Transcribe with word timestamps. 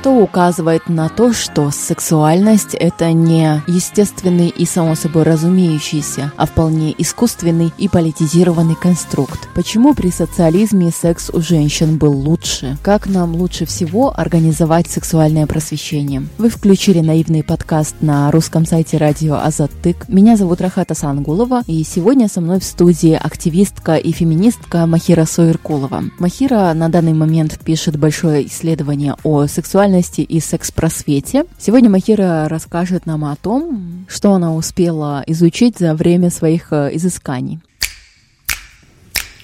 что 0.00 0.12
указывает 0.16 0.88
на 0.88 1.10
то, 1.10 1.34
что 1.34 1.70
сексуальность— 1.70 2.72
это 2.80 3.12
не 3.12 3.62
естественный 3.66 4.48
и 4.48 4.64
само 4.64 4.94
собой 4.94 5.24
разумеющийся, 5.24 6.32
а 6.38 6.46
вполне 6.46 6.94
искусственный 6.96 7.70
и 7.76 7.86
политизированный 7.86 8.76
конструкт. 8.76 9.50
Почему 9.54 9.92
при 9.92 10.10
социализме 10.10 10.90
секс 10.90 11.28
у 11.30 11.42
женщин 11.42 11.98
был 11.98 12.12
лучше? 12.12 12.78
Как 12.82 13.08
нам 13.08 13.34
лучше 13.34 13.66
всего 13.66 14.18
организовать 14.18 14.90
сексуальное 14.90 15.46
просвещение? 15.46 16.22
Вы 16.38 16.48
включили 16.48 17.00
наивный 17.00 17.44
подкаст 17.44 17.96
на 18.00 18.30
русском 18.30 18.64
сайте 18.64 18.96
радио 18.96 19.34
Азаттык. 19.34 20.08
Меня 20.08 20.38
зовут 20.38 20.62
Рахата 20.62 20.94
Сангулова, 20.94 21.60
и 21.66 21.84
сегодня 21.84 22.28
со 22.28 22.40
мной 22.40 22.60
в 22.60 22.64
студии 22.64 23.12
активистка 23.12 23.96
и 23.96 24.12
феминистка 24.12 24.86
Махира 24.86 25.26
Сойеркулова. 25.26 26.04
Махира 26.18 26.72
на 26.72 26.88
данный 26.88 27.12
момент 27.12 27.58
пишет 27.62 27.98
большое 27.98 28.46
исследование 28.46 29.16
о 29.24 29.46
сексуальности 29.90 30.20
и 30.20 30.40
секс-просвете. 30.40 31.44
Сегодня 31.58 31.90
Махира 31.90 32.48
расскажет 32.48 33.06
нам 33.06 33.24
о 33.24 33.34
том, 33.34 34.06
что 34.08 34.32
она 34.32 34.54
успела 34.54 35.24
изучить 35.26 35.78
за 35.78 35.94
время 35.94 36.30
своих 36.30 36.72
э, 36.72 36.90
изысканий. 36.94 37.58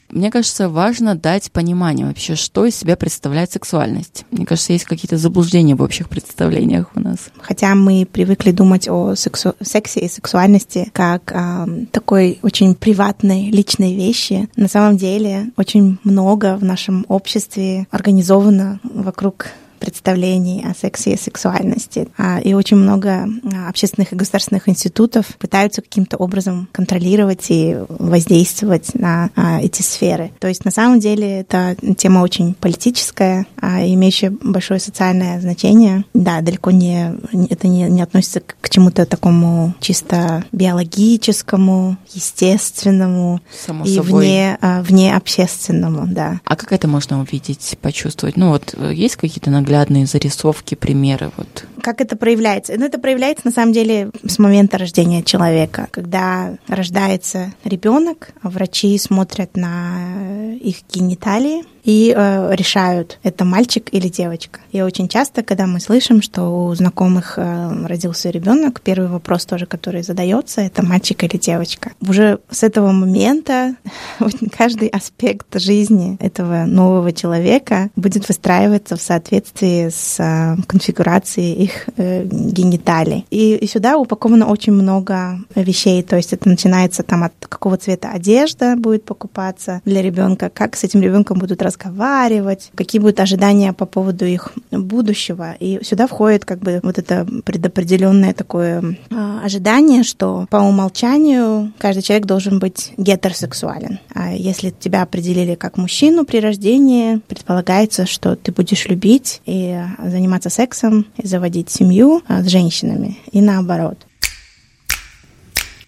Мне 0.08 0.30
кажется, 0.30 0.68
важно 0.68 1.16
дать 1.16 1.50
понимание 1.50 2.06
вообще, 2.06 2.36
что 2.36 2.64
из 2.64 2.76
себя 2.76 2.96
представляет 2.96 3.50
сексуальность. 3.50 4.24
Мне 4.30 4.46
кажется, 4.46 4.72
есть 4.72 4.84
какие-то 4.84 5.16
заблуждения 5.16 5.74
в 5.74 5.82
общих 5.82 6.08
представлениях 6.08 6.90
у 6.94 7.00
нас. 7.00 7.18
Хотя 7.40 7.74
мы 7.74 8.06
привыкли 8.10 8.52
думать 8.52 8.88
о 8.88 9.16
сексу... 9.16 9.54
сексе 9.60 10.00
и 10.00 10.08
сексуальности 10.08 10.88
как 10.92 11.32
э, 11.34 11.86
такой 11.90 12.38
очень 12.42 12.76
приватной, 12.76 13.50
личной 13.50 13.96
вещи, 13.96 14.48
на 14.54 14.68
самом 14.68 14.96
деле 14.96 15.50
очень 15.56 15.98
много 16.04 16.56
в 16.56 16.62
нашем 16.62 17.04
обществе 17.08 17.88
организовано 17.90 18.78
вокруг 18.84 19.46
представлений 19.78 20.64
о 20.64 20.74
сексе 20.74 21.14
и 21.14 21.18
сексуальности. 21.18 22.08
А, 22.16 22.38
и 22.40 22.54
очень 22.54 22.76
много 22.76 23.28
а, 23.54 23.68
общественных 23.68 24.12
и 24.12 24.16
государственных 24.16 24.68
институтов 24.68 25.26
пытаются 25.38 25.82
каким-то 25.82 26.16
образом 26.16 26.68
контролировать 26.72 27.46
и 27.50 27.76
воздействовать 27.88 28.94
на 28.94 29.30
а, 29.36 29.60
эти 29.60 29.82
сферы. 29.82 30.32
То 30.38 30.48
есть 30.48 30.64
на 30.64 30.70
самом 30.70 31.00
деле 31.00 31.40
это 31.40 31.76
тема 31.96 32.20
очень 32.20 32.54
политическая, 32.54 33.46
имеющая 33.62 34.30
большое 34.30 34.80
социальное 34.80 35.40
значение. 35.40 36.04
Да, 36.14 36.40
далеко 36.40 36.70
не 36.70 37.14
это 37.50 37.68
не, 37.68 37.82
не 37.84 38.02
относится 38.02 38.40
к 38.40 38.68
чему-то 38.68 39.06
такому 39.06 39.74
чисто 39.80 40.44
биологическому, 40.52 41.96
естественному 42.12 43.40
Само 43.66 43.84
и 43.84 43.94
собой. 43.94 44.24
вне, 44.24 44.58
вне 44.82 45.16
общественному, 45.16 46.06
да. 46.06 46.40
А 46.44 46.56
как 46.56 46.72
это 46.72 46.88
можно 46.88 47.20
увидеть, 47.20 47.76
почувствовать? 47.80 48.36
Ну 48.36 48.50
вот 48.50 48.74
э, 48.76 48.92
есть 48.94 49.16
какие-то 49.16 49.50
наглядные 49.66 50.06
зарисовки, 50.06 50.76
примеры? 50.76 51.30
Вот. 51.36 51.64
Как 51.82 52.00
это 52.00 52.16
проявляется? 52.16 52.74
Ну, 52.76 52.86
это 52.86 52.98
проявляется 52.98 53.46
на 53.46 53.50
самом 53.50 53.72
деле 53.72 54.10
с 54.24 54.38
момента 54.38 54.78
рождения 54.78 55.22
человека. 55.22 55.88
Когда 55.90 56.56
рождается 56.68 57.52
ребенок, 57.64 58.30
врачи 58.42 58.96
смотрят 58.98 59.56
на 59.56 60.54
их 60.54 60.76
гениталии, 60.92 61.64
и 61.86 62.12
э, 62.14 62.54
решают, 62.56 63.18
это 63.22 63.44
мальчик 63.44 63.88
или 63.92 64.08
девочка. 64.08 64.58
И 64.72 64.82
очень 64.82 65.08
часто, 65.08 65.44
когда 65.44 65.66
мы 65.66 65.78
слышим, 65.78 66.20
что 66.20 66.66
у 66.66 66.74
знакомых 66.74 67.34
э, 67.36 67.86
родился 67.86 68.30
ребенок, 68.30 68.80
первый 68.80 69.08
вопрос 69.08 69.46
тоже, 69.46 69.66
который 69.66 70.02
задается, 70.02 70.62
это 70.62 70.84
мальчик 70.84 71.22
или 71.22 71.36
девочка. 71.38 71.92
Уже 72.00 72.40
с 72.50 72.64
этого 72.64 72.90
момента 72.90 73.76
каждый 74.58 74.88
аспект 74.88 75.60
жизни 75.60 76.16
этого 76.18 76.64
нового 76.64 77.12
человека 77.12 77.90
будет 77.94 78.26
выстраиваться 78.26 78.96
в 78.96 79.00
соответствии 79.00 79.88
с 79.88 80.16
э, 80.18 80.56
конфигурацией 80.66 81.54
их 81.54 81.88
э, 81.96 82.24
гениталий. 82.24 83.26
И, 83.30 83.54
и 83.54 83.66
сюда 83.68 83.96
упаковано 83.96 84.46
очень 84.46 84.72
много 84.72 85.38
вещей, 85.54 86.02
то 86.02 86.16
есть 86.16 86.32
это 86.32 86.48
начинается 86.48 87.04
там 87.04 87.22
от 87.22 87.32
какого 87.48 87.76
цвета 87.76 88.10
одежда 88.10 88.74
будет 88.76 89.04
покупаться 89.04 89.80
для 89.84 90.02
ребенка, 90.02 90.50
как 90.52 90.74
с 90.74 90.82
этим 90.82 91.00
ребенком 91.00 91.38
будут 91.38 91.62
разговаривать, 91.62 91.75
разговаривать, 91.76 92.70
какие 92.74 93.00
будут 93.00 93.20
ожидания 93.20 93.72
по 93.72 93.86
поводу 93.86 94.24
их 94.24 94.52
будущего. 94.70 95.54
И 95.60 95.80
сюда 95.82 96.06
входит 96.06 96.44
как 96.44 96.58
бы 96.60 96.80
вот 96.82 96.98
это 96.98 97.26
предопределенное 97.44 98.32
такое 98.32 98.96
а, 99.10 99.40
ожидание, 99.44 100.02
что 100.02 100.46
по 100.50 100.56
умолчанию 100.56 101.72
каждый 101.78 102.02
человек 102.02 102.26
должен 102.26 102.58
быть 102.58 102.92
гетеросексуален. 102.96 103.98
А 104.14 104.32
если 104.32 104.70
тебя 104.70 105.02
определили 105.02 105.54
как 105.54 105.76
мужчину 105.76 106.24
при 106.24 106.38
рождении, 106.38 107.20
предполагается, 107.28 108.06
что 108.06 108.36
ты 108.36 108.52
будешь 108.52 108.86
любить 108.86 109.40
и 109.46 109.78
заниматься 110.02 110.50
сексом, 110.50 111.06
и 111.16 111.26
заводить 111.26 111.70
семью 111.70 112.22
а, 112.26 112.42
с 112.42 112.46
женщинами, 112.46 113.18
и 113.32 113.40
наоборот. 113.40 114.05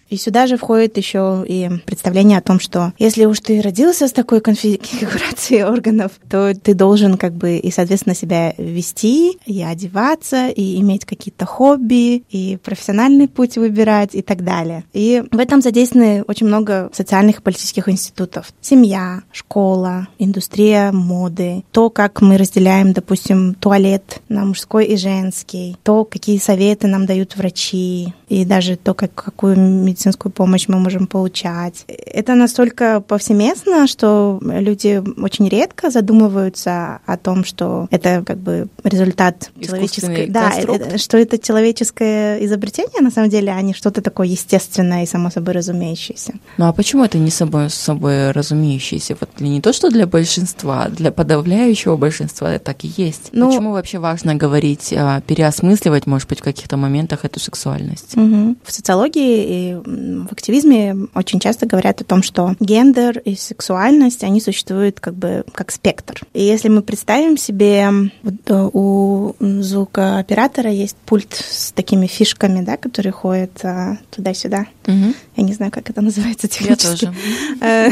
И 0.09 0.17
сюда 0.17 0.47
же 0.47 0.57
входит 0.57 0.97
еще 0.97 1.43
и 1.47 1.69
представление 1.85 2.39
о 2.39 2.41
том, 2.41 2.59
что 2.59 2.93
если 2.97 3.25
уж 3.25 3.39
ты 3.39 3.61
родился 3.61 4.07
с 4.07 4.11
такой 4.11 4.41
конфигурацией 4.49 5.63
органов, 5.63 6.11
то 6.29 6.53
ты 6.53 6.73
должен 6.73 7.17
как 7.17 7.33
бы 7.33 7.57
и, 7.57 7.71
соответственно, 7.71 8.15
себя 8.15 8.53
вести, 8.57 9.37
и 9.45 9.61
одеваться, 9.63 10.49
и 10.49 10.79
иметь 10.81 11.05
какие-то 11.05 11.45
хобби, 11.45 12.23
и 12.29 12.57
профессиональный 12.63 13.27
путь 13.27 13.57
выбирать 13.57 14.15
и 14.15 14.21
так 14.21 14.43
далее. 14.43 14.83
И 14.93 15.23
в 15.31 15.39
этом 15.39 15.61
задействованы 15.61 16.23
очень 16.27 16.47
много 16.47 16.89
социальных 16.93 17.39
и 17.39 17.41
политических 17.41 17.87
институтов. 17.89 18.51
Семья, 18.61 19.21
школа, 19.31 20.07
индустрия 20.17 20.91
моды, 20.91 21.63
то, 21.71 21.89
как 21.89 22.21
мы 22.21 22.37
разделяем, 22.37 22.93
допустим, 22.93 23.53
туалет 23.53 24.21
на 24.29 24.45
мужской 24.45 24.85
и 24.85 24.97
женский, 24.97 25.77
то, 25.83 26.03
какие 26.05 26.37
советы 26.37 26.87
нам 26.87 27.05
дают 27.05 27.35
врачи, 27.35 28.13
и 28.27 28.45
даже 28.45 28.75
то, 28.75 28.93
как, 28.93 29.13
какую 29.13 29.57
медицинскую 29.99 30.31
помощь 30.31 30.67
мы 30.67 30.79
можем 30.79 31.07
получать. 31.07 31.83
Это 31.87 32.35
настолько 32.35 33.01
повсеместно, 33.01 33.87
что 33.87 34.39
люди 34.41 35.03
очень 35.21 35.49
редко 35.49 35.89
задумываются 35.89 36.99
о 37.05 37.17
том, 37.17 37.43
что 37.43 37.87
это 37.91 38.23
как 38.25 38.37
бы 38.37 38.67
результат 38.83 39.51
человеческой... 39.61 40.27
Да, 40.27 40.51
это, 40.55 40.97
что 40.97 41.17
это 41.17 41.37
человеческое 41.37 42.45
изобретение, 42.45 43.01
на 43.01 43.11
самом 43.11 43.29
деле, 43.29 43.51
а 43.51 43.61
не 43.61 43.73
что-то 43.73 44.01
такое 44.01 44.27
естественное 44.27 45.03
и 45.03 45.05
само 45.05 45.29
собой 45.29 45.53
разумеющееся. 45.53 46.33
Ну 46.57 46.67
а 46.67 46.73
почему 46.73 47.03
это 47.03 47.17
не 47.17 47.31
собой, 47.31 47.69
собой 47.69 48.31
разумеющееся? 48.31 49.17
Вот 49.19 49.29
не 49.39 49.59
то, 49.61 49.73
что 49.73 49.89
для 49.89 50.07
большинства, 50.07 50.87
для 50.87 51.11
подавляющего 51.11 51.97
большинства 51.97 52.53
это 52.53 52.65
так 52.65 52.85
и 52.85 52.91
есть. 52.95 53.29
Ну, 53.31 53.49
почему 53.49 53.71
вообще 53.71 53.99
важно 53.99 54.35
говорить, 54.35 54.93
а, 54.95 55.21
переосмысливать, 55.21 56.05
может 56.05 56.29
быть, 56.29 56.39
в 56.39 56.43
каких-то 56.43 56.77
моментах 56.77 57.25
эту 57.25 57.39
сексуальность? 57.39 58.15
Угу. 58.15 58.55
В 58.63 58.71
социологии 58.71 59.45
и 59.49 59.88
в 59.89 60.31
активизме 60.31 60.95
очень 61.15 61.39
часто 61.39 61.65
говорят 61.65 62.01
о 62.01 62.03
том, 62.03 62.23
что 62.23 62.55
гендер 62.59 63.19
и 63.19 63.35
сексуальность, 63.35 64.23
они 64.23 64.41
существуют 64.41 64.99
как 64.99 65.15
бы 65.15 65.43
как 65.53 65.71
спектр. 65.71 66.21
И 66.33 66.43
если 66.43 66.69
мы 66.69 66.81
представим 66.81 67.37
себе, 67.37 67.89
вот 68.23 68.33
э, 68.45 68.69
у 68.73 69.35
звукооператора 69.39 70.71
есть 70.71 70.95
пульт 71.05 71.33
с 71.33 71.71
такими 71.71 72.07
фишками, 72.07 72.63
да, 72.63 72.77
которые 72.77 73.11
ходят 73.11 73.63
а, 73.63 73.97
туда-сюда. 74.11 74.65
Угу. 74.87 75.13
Я 75.37 75.43
не 75.43 75.53
знаю, 75.53 75.71
как 75.71 75.89
это 75.89 76.01
называется 76.01 76.47
технически. 76.47 77.05
Я 77.05 77.11
тоже. 77.11 77.17
Э, 77.61 77.89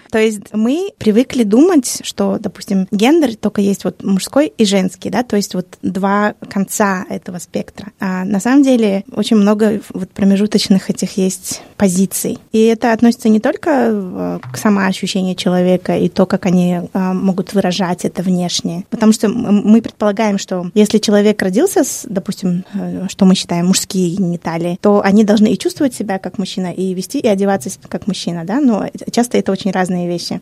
то 0.10 0.18
есть 0.18 0.42
мы 0.52 0.90
привыкли 0.98 1.42
думать, 1.42 2.00
что, 2.02 2.38
допустим, 2.38 2.86
гендер 2.90 3.36
только 3.36 3.60
есть 3.60 3.84
вот 3.84 4.02
мужской 4.02 4.52
и 4.56 4.64
женский, 4.64 5.10
да, 5.10 5.22
то 5.22 5.36
есть 5.36 5.54
вот 5.54 5.66
два 5.82 6.34
конца 6.48 7.04
этого 7.08 7.38
спектра. 7.38 7.92
А 7.98 8.24
на 8.24 8.40
самом 8.40 8.62
деле 8.62 9.04
очень 9.12 9.36
много 9.36 9.80
вот 9.92 10.10
промежуточных 10.10 10.69
этих 10.90 11.16
есть 11.16 11.62
позиций. 11.76 12.38
И 12.52 12.64
это 12.64 12.92
относится 12.92 13.28
не 13.28 13.40
только 13.40 13.70
э, 13.70 14.38
к 14.52 14.56
самоощущению 14.56 15.34
человека 15.34 15.96
и 15.96 16.08
то, 16.08 16.26
как 16.26 16.46
они 16.46 16.80
э, 16.92 17.12
могут 17.12 17.54
выражать 17.54 18.04
это 18.04 18.22
внешне. 18.22 18.84
Потому 18.90 19.12
что 19.12 19.28
мы 19.28 19.82
предполагаем, 19.82 20.38
что 20.38 20.70
если 20.74 20.98
человек 20.98 21.40
родился 21.42 21.84
с, 21.84 22.06
допустим, 22.08 22.64
э, 22.74 23.06
что 23.08 23.24
мы 23.24 23.34
считаем 23.34 23.66
мужские 23.66 24.14
гениталии, 24.16 24.78
то 24.80 25.02
они 25.02 25.24
должны 25.24 25.48
и 25.48 25.58
чувствовать 25.58 25.94
себя 25.94 26.18
как 26.18 26.38
мужчина, 26.38 26.72
и 26.72 26.94
вести, 26.94 27.18
и 27.18 27.26
одеваться 27.26 27.70
как 27.88 28.06
мужчина, 28.06 28.44
да, 28.44 28.60
но 28.60 28.86
часто 29.10 29.38
это 29.38 29.52
очень 29.52 29.70
разные 29.70 30.08
вещи. 30.08 30.40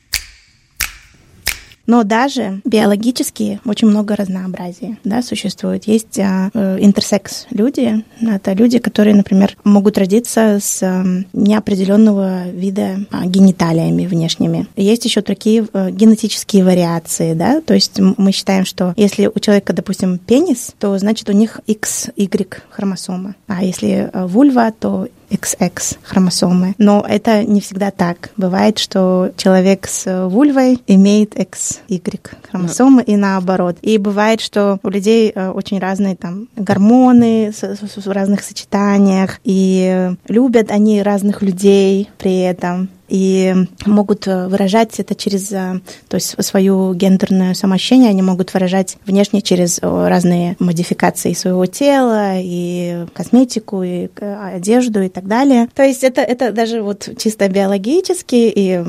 Но 1.88 2.05
даже 2.05 2.61
биологически 2.64 3.61
очень 3.64 3.88
много 3.88 4.14
разнообразия 4.14 4.99
да, 5.05 5.23
существует. 5.23 5.85
Есть 5.85 6.19
а, 6.19 6.50
э, 6.52 6.76
интерсекс 6.81 7.46
люди. 7.50 8.05
Это 8.20 8.52
люди, 8.52 8.79
которые, 8.79 9.17
например, 9.17 9.56
могут 9.64 9.96
родиться 9.96 10.58
с 10.61 10.82
а, 10.82 11.02
неопределенного 11.32 12.50
вида 12.50 13.06
а, 13.11 13.25
гениталиями 13.25 14.05
внешними. 14.05 14.67
Есть 14.76 15.06
еще 15.06 15.23
такие 15.23 15.67
а, 15.73 15.90
генетические 15.90 16.62
вариации. 16.62 17.32
Да? 17.32 17.62
То 17.62 17.73
есть 17.73 17.99
мы 17.99 18.32
считаем, 18.32 18.67
что 18.67 18.93
если 18.99 19.31
у 19.35 19.38
человека, 19.38 19.73
допустим, 19.73 20.19
пенис, 20.19 20.75
то 20.79 20.96
значит 20.99 21.31
у 21.31 21.32
них 21.32 21.61
XY 21.67 22.55
хромосома. 22.69 23.35
А 23.46 23.64
если 23.64 24.11
вульва, 24.12 24.73
то 24.79 25.08
XX 25.30 25.98
хромосомы. 26.02 26.75
Но 26.78 27.04
это 27.06 27.44
не 27.44 27.60
всегда 27.60 27.90
так. 27.90 28.30
Бывает, 28.36 28.78
что 28.78 29.30
человек 29.36 29.86
с 29.86 30.28
вульвой 30.28 30.80
имеет 30.86 31.36
XY 31.36 32.20
хромосомы 32.50 33.02
и 33.02 33.16
наоборот. 33.16 33.76
И 33.82 33.98
бывает, 33.98 34.40
что 34.40 34.78
у 34.82 34.88
людей 34.88 35.32
э, 35.34 35.50
очень 35.50 35.78
разные 35.78 36.16
там 36.16 36.48
гормоны 36.56 37.52
в 37.52 38.10
разных 38.10 38.42
сочетаниях, 38.42 39.40
и 39.44 40.10
любят 40.28 40.70
они 40.70 41.02
разных 41.02 41.42
людей 41.42 42.08
при 42.19 42.40
этом 42.40 42.88
и 43.08 43.55
могут 43.87 44.26
э, 44.26 44.49
выражать 44.49 45.00
это 45.00 45.14
через, 45.14 45.50
э, 45.50 45.81
то 46.08 46.16
есть 46.16 46.43
свою 46.44 46.94
гендерное 46.94 47.55
самоощущение, 47.55 48.10
они 48.10 48.22
могут 48.22 48.52
выражать 48.52 48.96
внешне 49.06 49.43
через 49.43 49.78
э, 49.81 50.08
разные 50.08 50.56
модификации 50.58 51.32
своего 51.32 51.66
тела 51.66 52.34
и 52.37 53.06
косметику, 53.14 53.82
и 53.82 54.08
одежду 54.20 55.02
и 55.02 55.08
так 55.08 55.26
далее. 55.26 55.69
То 55.75 55.82
есть 55.82 56.05
это, 56.05 56.20
это 56.20 56.52
даже 56.52 56.82
вот 56.82 57.08
чисто 57.19 57.49
биологически 57.49 58.52
и 58.55 58.84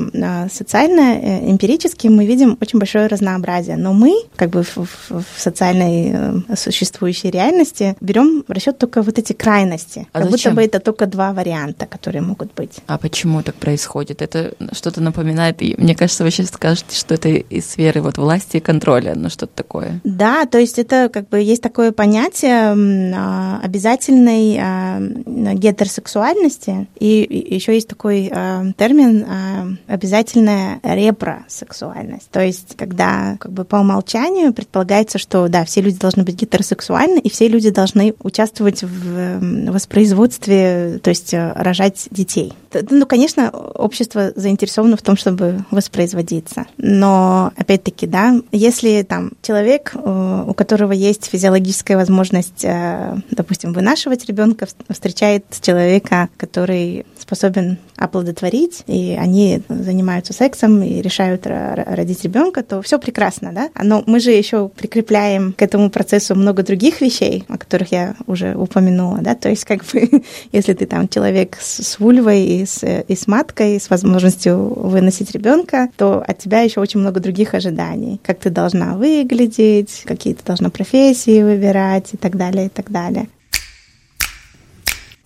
социально, 0.52 1.50
эмпирически 1.50 2.08
мы 2.08 2.26
видим 2.26 2.58
очень 2.60 2.78
большое 2.78 3.06
разнообразие. 3.06 3.76
Но 3.76 3.92
мы, 3.92 4.14
как 4.36 4.50
бы 4.50 4.62
в, 4.62 4.76
в 4.76 5.24
социальной 5.36 6.44
существующей 6.56 7.30
реальности, 7.30 7.96
берем 8.00 8.44
в 8.46 8.52
расчет 8.52 8.78
только 8.78 9.02
вот 9.02 9.18
эти 9.18 9.32
крайности. 9.32 10.06
А 10.12 10.20
как 10.20 10.30
зачем? 10.30 10.52
будто 10.52 10.62
бы 10.62 10.66
это 10.66 10.80
только 10.80 11.06
два 11.06 11.32
варианта, 11.32 11.86
которые 11.86 12.22
могут 12.22 12.54
быть. 12.54 12.78
А 12.86 12.98
почему 12.98 13.42
так 13.42 13.54
происходит? 13.54 14.09
Происходит. 14.10 14.22
Это 14.22 14.54
что-то 14.72 15.00
напоминает, 15.00 15.62
и 15.62 15.74
мне 15.78 15.94
кажется, 15.94 16.24
вы 16.24 16.30
сейчас 16.30 16.48
скажете, 16.48 16.96
что 16.96 17.14
это 17.14 17.28
из 17.28 17.70
сферы 17.70 18.02
вот 18.02 18.18
власти 18.18 18.58
и 18.58 18.60
контроля, 18.60 19.14
ну 19.14 19.28
что-то 19.28 19.52
такое. 19.54 20.00
Да, 20.04 20.46
то 20.46 20.58
есть 20.58 20.78
это 20.78 21.08
как 21.12 21.28
бы 21.28 21.40
есть 21.40 21.62
такое 21.62 21.92
понятие 21.92 22.74
а, 23.14 23.60
обязательной 23.62 24.58
а, 24.60 25.00
гетеросексуальности, 25.00 26.86
и 26.98 27.46
еще 27.50 27.74
есть 27.74 27.88
такой 27.88 28.30
а, 28.32 28.64
термин 28.76 29.78
обязательная 29.86 30.80
репросексуальность. 30.82 32.30
То 32.30 32.40
есть 32.40 32.76
когда 32.76 33.36
как 33.38 33.52
бы 33.52 33.64
по 33.64 33.76
умолчанию 33.76 34.52
предполагается, 34.52 35.18
что 35.18 35.48
да, 35.48 35.64
все 35.64 35.80
люди 35.80 35.98
должны 35.98 36.24
быть 36.24 36.36
гетеросексуальны, 36.36 37.18
и 37.20 37.30
все 37.30 37.48
люди 37.48 37.70
должны 37.70 38.14
участвовать 38.22 38.82
в 38.82 39.70
воспроизводстве, 39.70 41.00
то 41.02 41.10
есть 41.10 41.34
рожать 41.34 42.08
детей. 42.10 42.52
Ну, 42.90 43.06
конечно, 43.06 43.50
общество 43.50 43.99
заинтересовано 44.04 44.96
в 44.96 45.02
том, 45.02 45.16
чтобы 45.16 45.64
воспроизводиться. 45.70 46.66
Но, 46.78 47.52
опять-таки, 47.56 48.06
да, 48.06 48.34
если 48.52 49.02
там 49.02 49.32
человек, 49.42 49.92
э, 49.94 50.44
у 50.46 50.54
которого 50.54 50.92
есть 50.92 51.26
физиологическая 51.26 51.96
возможность, 51.96 52.64
э, 52.64 53.16
допустим, 53.30 53.72
вынашивать 53.72 54.26
ребенка, 54.26 54.66
встречает 54.88 55.44
человека, 55.60 56.28
который 56.36 57.06
способен 57.20 57.78
оплодотворить, 57.96 58.82
и 58.86 59.16
они 59.18 59.62
занимаются 59.68 60.32
сексом 60.32 60.82
и 60.82 61.00
решают 61.02 61.46
родить 61.46 62.24
ребенка, 62.24 62.62
то 62.62 62.82
все 62.82 62.98
прекрасно, 62.98 63.52
да? 63.52 63.68
Но 63.82 64.02
мы 64.06 64.20
же 64.20 64.30
еще 64.30 64.68
прикрепляем 64.68 65.52
к 65.52 65.62
этому 65.62 65.90
процессу 65.90 66.34
много 66.34 66.62
других 66.62 67.00
вещей, 67.00 67.44
о 67.48 67.58
которых 67.58 67.92
я 67.92 68.14
уже 68.26 68.54
упомянула, 68.54 69.18
да? 69.20 69.34
То 69.34 69.48
есть 69.48 69.64
как 69.64 69.84
бы, 69.84 70.22
если 70.52 70.72
ты 70.74 70.86
там 70.86 71.08
человек 71.08 71.56
с, 71.60 71.82
с 71.82 71.98
вульвой 71.98 72.44
и 72.44 72.66
с, 72.66 72.84
и 72.84 73.14
с 73.14 73.26
маткой, 73.26 73.80
с 73.80 73.90
возможностью 73.90 74.58
выносить 74.58 75.32
ребенка, 75.32 75.88
то 75.96 76.24
от 76.26 76.38
тебя 76.38 76.60
еще 76.60 76.80
очень 76.80 77.00
много 77.00 77.20
других 77.20 77.54
ожиданий. 77.54 78.20
Как 78.24 78.38
ты 78.38 78.50
должна 78.50 78.96
выглядеть, 78.96 80.02
какие 80.04 80.34
ты 80.34 80.44
должна 80.44 80.70
профессии 80.70 81.42
выбирать 81.42 82.14
и 82.14 82.16
так 82.16 82.36
далее, 82.36 82.66
и 82.66 82.68
так 82.68 82.90
далее. 82.90 83.28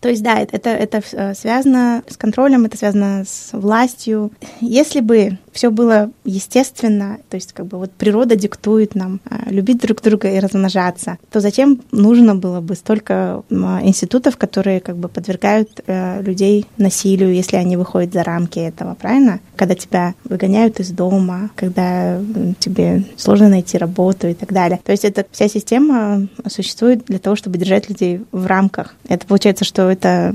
То 0.05 0.11
есть, 0.11 0.23
да, 0.23 0.39
это, 0.39 0.69
это 0.69 1.01
э, 1.12 1.33
связано 1.33 2.03
с 2.06 2.19
контролем, 2.19 2.67
это 2.67 2.77
связано 2.77 3.25
с 3.27 3.55
властью. 3.55 4.33
Если 4.61 5.01
бы 5.01 5.39
все 5.55 5.71
было 5.71 6.11
естественно, 6.25 7.19
то 7.31 7.37
есть 7.37 7.53
как 7.53 7.67
бы 7.67 7.79
вот 7.79 7.93
природа 7.93 8.37
диктует 8.37 8.95
нам 8.95 9.21
а, 9.25 9.49
любить 9.51 9.79
друг 9.79 10.03
друга 10.03 10.29
и 10.29 10.41
размножаться, 10.41 11.19
то 11.31 11.41
зачем 11.41 11.81
нужно 11.93 12.35
было 12.35 12.61
бы 12.61 12.75
столько 12.75 13.43
институтов, 13.51 14.37
которые 14.37 14.81
как 14.81 14.97
бы 14.97 15.09
подвергают 15.09 15.81
э, 15.87 16.23
людей 16.23 16.67
насилию, 16.77 17.33
если 17.33 17.56
они 17.56 17.77
выходят 17.77 18.12
за 18.12 18.25
рамки 18.25 18.59
этого, 18.59 18.95
правильно? 18.95 19.41
Когда 19.56 19.75
тебя 19.75 20.15
выгоняют 20.25 20.81
из 20.81 20.91
дома, 20.91 21.51
когда 21.55 22.21
тебе 22.59 23.05
сложно 23.17 23.49
найти 23.49 23.79
работу 23.79 24.27
и 24.29 24.35
так 24.35 24.53
далее. 24.53 24.81
То 24.85 24.93
есть 24.93 25.05
эта 25.05 25.25
вся 25.31 25.49
система 25.49 26.27
существует 26.49 27.05
для 27.05 27.19
того, 27.19 27.37
чтобы 27.37 27.59
держать 27.59 27.89
людей 27.89 28.23
в 28.33 28.47
рамках. 28.47 28.97
Это 29.09 29.27
получается, 29.27 29.65
что 29.65 29.91
это 29.91 30.35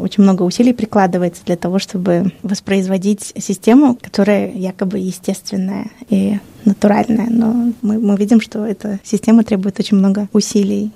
очень 0.00 0.22
много 0.22 0.42
усилий 0.44 0.72
прикладывается 0.72 1.42
для 1.44 1.56
того, 1.56 1.78
чтобы 1.78 2.32
воспроизводить 2.42 3.32
систему, 3.36 3.98
которая 4.00 4.51
якобы 4.54 4.98
естественная 4.98 5.90
и 6.08 6.38
натуральная, 6.64 7.28
но 7.30 7.72
мы, 7.82 7.98
мы 7.98 8.16
видим, 8.16 8.40
что 8.40 8.64
эта 8.64 9.00
система 9.02 9.44
требует 9.44 9.78
очень 9.80 9.96
много 9.96 10.28
усилий 10.32 10.92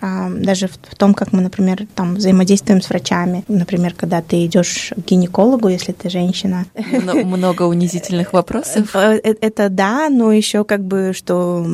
даже 0.00 0.68
в, 0.68 0.94
том, 0.96 1.14
как 1.14 1.32
мы, 1.32 1.40
например, 1.40 1.86
там 1.94 2.16
взаимодействуем 2.16 2.82
с 2.82 2.88
врачами. 2.88 3.44
Например, 3.48 3.94
когда 3.96 4.20
ты 4.20 4.44
идешь 4.44 4.92
к 4.94 5.08
гинекологу, 5.08 5.68
если 5.68 5.92
ты 5.92 6.10
женщина. 6.10 6.66
Много 7.24 7.62
унизительных 7.62 8.32
вопросов. 8.32 8.94
Э, 8.94 9.18
э, 9.22 9.34
это 9.40 9.68
да, 9.68 10.08
но 10.08 10.32
еще 10.32 10.64
как 10.64 10.84
бы, 10.84 11.12
что 11.14 11.64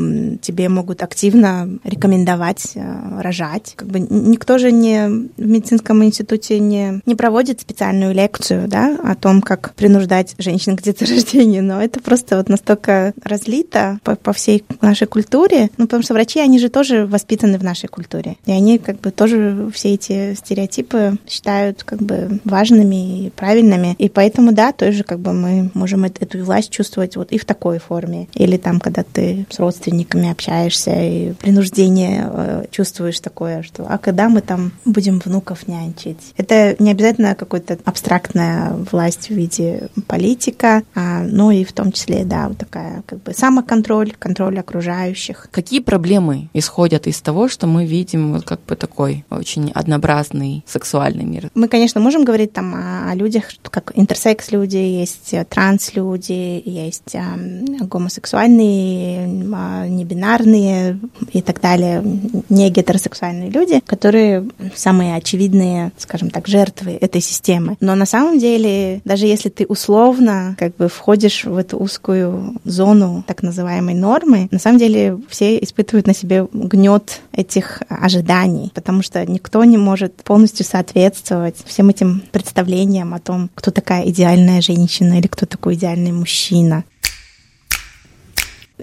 тебе 0.40 0.68
могут 0.68 1.02
активно 1.02 1.68
рекомендовать 1.84 2.72
э, 2.74 3.20
рожать. 3.20 3.74
Как 3.76 3.88
бы 3.88 4.00
никто 4.00 4.58
же 4.58 4.70
не 4.70 5.28
в 5.36 5.46
медицинском 5.46 6.04
институте 6.04 6.58
не, 6.58 7.00
не 7.06 7.14
проводит 7.14 7.60
специальную 7.60 8.14
лекцию, 8.14 8.68
да, 8.68 8.98
о 9.02 9.14
том, 9.14 9.42
как 9.42 9.74
принуждать 9.74 10.34
женщин 10.38 10.76
к 10.76 10.82
деторождению, 10.82 11.64
но 11.64 11.82
это 11.82 12.00
просто 12.00 12.36
вот 12.36 12.48
настолько 12.48 13.12
разлито 13.22 13.98
по, 14.04 14.16
по 14.16 14.32
всей 14.32 14.64
нашей 14.80 15.06
культуре, 15.06 15.70
ну, 15.76 15.86
потому 15.86 16.02
что 16.02 16.14
врачи, 16.14 16.40
они 16.40 16.58
же 16.58 16.68
тоже 16.68 17.06
воспитаны 17.06 17.58
в 17.58 17.64
нашей 17.64 17.88
культуре 17.88 18.11
культуре. 18.12 18.36
И 18.46 18.52
они 18.52 18.78
как 18.78 19.00
бы 19.00 19.10
тоже 19.10 19.70
все 19.72 19.94
эти 19.94 20.34
стереотипы 20.34 21.16
считают 21.28 21.82
как 21.82 22.00
бы 22.00 22.40
важными 22.44 23.26
и 23.26 23.30
правильными. 23.30 23.94
И 23.98 24.08
поэтому, 24.08 24.52
да, 24.52 24.72
тоже 24.72 25.04
как 25.04 25.20
бы 25.20 25.32
мы 25.32 25.70
можем 25.74 26.04
эту 26.04 26.44
власть 26.44 26.70
чувствовать 26.70 27.16
вот 27.16 27.32
и 27.32 27.38
в 27.38 27.44
такой 27.44 27.78
форме. 27.78 28.28
Или 28.34 28.56
там, 28.56 28.80
когда 28.80 29.02
ты 29.02 29.46
с 29.50 29.58
родственниками 29.58 30.30
общаешься 30.30 30.92
и 30.92 31.32
принуждение 31.34 32.28
э, 32.30 32.64
чувствуешь 32.70 33.20
такое, 33.20 33.62
что 33.62 33.86
а 33.88 33.98
когда 33.98 34.28
мы 34.28 34.40
там 34.40 34.72
будем 34.84 35.18
внуков 35.18 35.68
нянчить? 35.68 36.34
Это 36.36 36.76
не 36.78 36.90
обязательно 36.90 37.34
какая-то 37.34 37.78
абстрактная 37.84 38.72
власть 38.90 39.28
в 39.28 39.34
виде 39.34 39.88
политика, 40.06 40.82
а, 40.94 41.22
но 41.22 41.50
и 41.50 41.64
в 41.64 41.72
том 41.72 41.92
числе, 41.92 42.24
да, 42.24 42.48
вот 42.48 42.58
такая 42.58 43.02
как 43.06 43.22
бы 43.22 43.32
самоконтроль, 43.34 44.12
контроль 44.18 44.58
окружающих. 44.58 45.48
Какие 45.50 45.80
проблемы 45.80 46.48
исходят 46.54 47.06
из 47.06 47.20
того, 47.20 47.48
что 47.48 47.66
мы 47.66 47.86
видим 47.86 48.01
видим 48.02 48.32
вот 48.32 48.44
как 48.44 48.60
бы 48.64 48.74
такой 48.74 49.24
очень 49.30 49.70
однообразный 49.72 50.64
сексуальный 50.66 51.24
мир. 51.24 51.50
Мы, 51.54 51.68
конечно, 51.68 52.00
можем 52.00 52.24
говорить 52.24 52.52
там 52.52 52.74
о, 52.74 53.14
людях, 53.14 53.44
как 53.62 53.92
интерсекс-люди, 53.94 54.76
есть 54.76 55.34
транс-люди, 55.48 56.62
есть 56.64 57.14
а, 57.14 57.38
гомосексуальные, 57.84 59.44
а, 59.54 59.86
небинарные 59.86 60.98
и 61.32 61.42
так 61.42 61.60
далее, 61.60 62.02
не 62.48 62.70
гетеросексуальные 62.70 63.50
люди, 63.50 63.80
которые 63.86 64.48
самые 64.74 65.16
очевидные, 65.16 65.92
скажем 65.96 66.30
так, 66.30 66.48
жертвы 66.48 66.98
этой 67.00 67.20
системы. 67.20 67.76
Но 67.80 67.94
на 67.94 68.06
самом 68.06 68.38
деле, 68.38 69.00
даже 69.04 69.26
если 69.26 69.48
ты 69.48 69.64
условно 69.66 70.56
как 70.58 70.76
бы 70.76 70.88
входишь 70.88 71.44
в 71.44 71.56
эту 71.56 71.78
узкую 71.78 72.56
зону 72.64 73.24
так 73.26 73.42
называемой 73.42 73.94
нормы, 73.94 74.48
на 74.50 74.58
самом 74.58 74.78
деле 74.78 75.18
все 75.28 75.58
испытывают 75.58 76.06
на 76.06 76.14
себе 76.14 76.48
гнет 76.52 77.20
этих 77.32 77.82
ожиданий, 77.96 78.70
потому 78.74 79.02
что 79.02 79.24
никто 79.24 79.64
не 79.64 79.78
может 79.78 80.16
полностью 80.22 80.64
соответствовать 80.64 81.56
всем 81.64 81.88
этим 81.90 82.22
представлениям 82.32 83.14
о 83.14 83.20
том, 83.20 83.50
кто 83.54 83.70
такая 83.70 84.08
идеальная 84.08 84.60
женщина 84.60 85.18
или 85.18 85.26
кто 85.26 85.46
такой 85.46 85.74
идеальный 85.74 86.12
мужчина. 86.12 86.84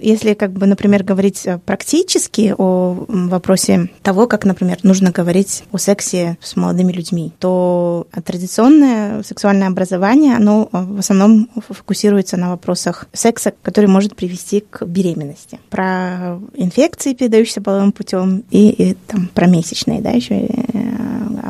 Если, 0.02 0.34
как 0.34 0.52
бы, 0.52 0.66
например, 0.66 1.04
говорить 1.04 1.46
э, 1.46 1.58
практически 1.58 2.54
о 2.56 3.04
вопросе 3.08 3.90
того, 4.02 4.26
как, 4.26 4.44
например, 4.44 4.78
нужно 4.82 5.10
говорить 5.10 5.64
о 5.72 5.78
сексе 5.78 6.38
с 6.40 6.56
молодыми 6.56 6.92
людьми, 6.92 7.32
то 7.38 8.06
традиционное 8.24 9.22
сексуальное 9.22 9.68
образование, 9.68 10.36
оно 10.36 10.68
э, 10.72 10.82
в 10.82 10.98
основном 10.98 11.48
фокусируется 11.68 12.36
на 12.36 12.50
вопросах 12.50 13.08
секса, 13.12 13.52
который 13.62 13.86
может 13.86 14.16
привести 14.16 14.64
к 14.68 14.84
беременности. 14.84 15.58
Про 15.70 16.40
инфекции, 16.54 17.14
передающиеся 17.14 17.60
половым 17.60 17.92
путем, 17.92 18.44
и, 18.50 18.70
и 18.70 18.94
там, 19.06 19.28
про 19.34 19.46
месячные, 19.46 20.00
да, 20.00 20.10
еще 20.10 20.34
э, 20.34 20.50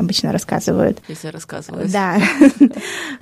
обычно 0.01 0.31
рассказывают. 0.31 0.99
Если 1.07 1.27
рассказывают. 1.27 1.91
Да. 1.91 2.17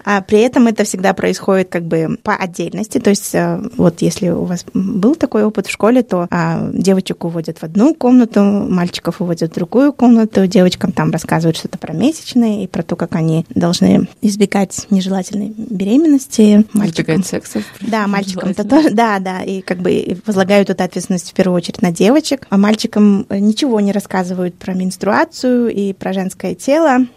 А 0.05 0.21
при 0.21 0.39
этом 0.39 0.67
это 0.67 0.85
всегда 0.85 1.13
происходит 1.13 1.69
как 1.69 1.83
бы 1.83 2.17
по 2.23 2.33
отдельности. 2.35 2.99
То 2.99 3.09
есть 3.09 3.35
э, 3.35 3.61
вот 3.77 4.01
если 4.01 4.29
у 4.29 4.45
вас 4.45 4.65
был 4.73 5.15
такой 5.15 5.43
опыт 5.43 5.67
в 5.67 5.71
школе, 5.71 6.03
то 6.03 6.27
а, 6.31 6.69
девочек 6.73 7.25
уводят 7.25 7.59
в 7.59 7.63
одну 7.63 7.93
комнату, 7.93 8.41
мальчиков 8.41 9.21
уводят 9.21 9.51
в 9.51 9.55
другую 9.55 9.93
комнату, 9.93 10.47
девочкам 10.47 10.91
там 10.91 11.11
рассказывают 11.11 11.57
что-то 11.57 11.77
про 11.77 11.93
месячные 11.93 12.63
и 12.63 12.67
про 12.67 12.81
то, 12.81 12.95
как 12.95 13.15
они 13.15 13.45
должны 13.49 14.07
избегать 14.21 14.87
нежелательной 14.89 15.53
беременности. 15.55 16.65
Мальчикам. 16.73 17.21
Избегать 17.21 17.27
секса. 17.27 17.61
Да, 17.81 18.07
мальчикам 18.07 18.49
это 18.49 18.63
тоже, 18.63 18.89
да, 18.91 19.19
да, 19.19 19.41
и 19.43 19.61
как 19.61 19.79
бы 19.79 20.17
возлагают 20.25 20.69
эту 20.69 20.83
ответственность 20.83 21.31
в 21.31 21.33
первую 21.33 21.57
очередь 21.57 21.81
на 21.81 21.91
девочек, 21.91 22.47
а 22.49 22.57
мальчикам 22.57 23.25
ничего 23.29 23.79
не 23.79 23.91
рассказывают 23.91 24.55
про 24.55 24.73
менструацию 24.73 25.69
и 25.69 25.93
про 25.93 26.13
женское 26.13 26.55
тело 26.55 26.68
хотела 26.69 27.07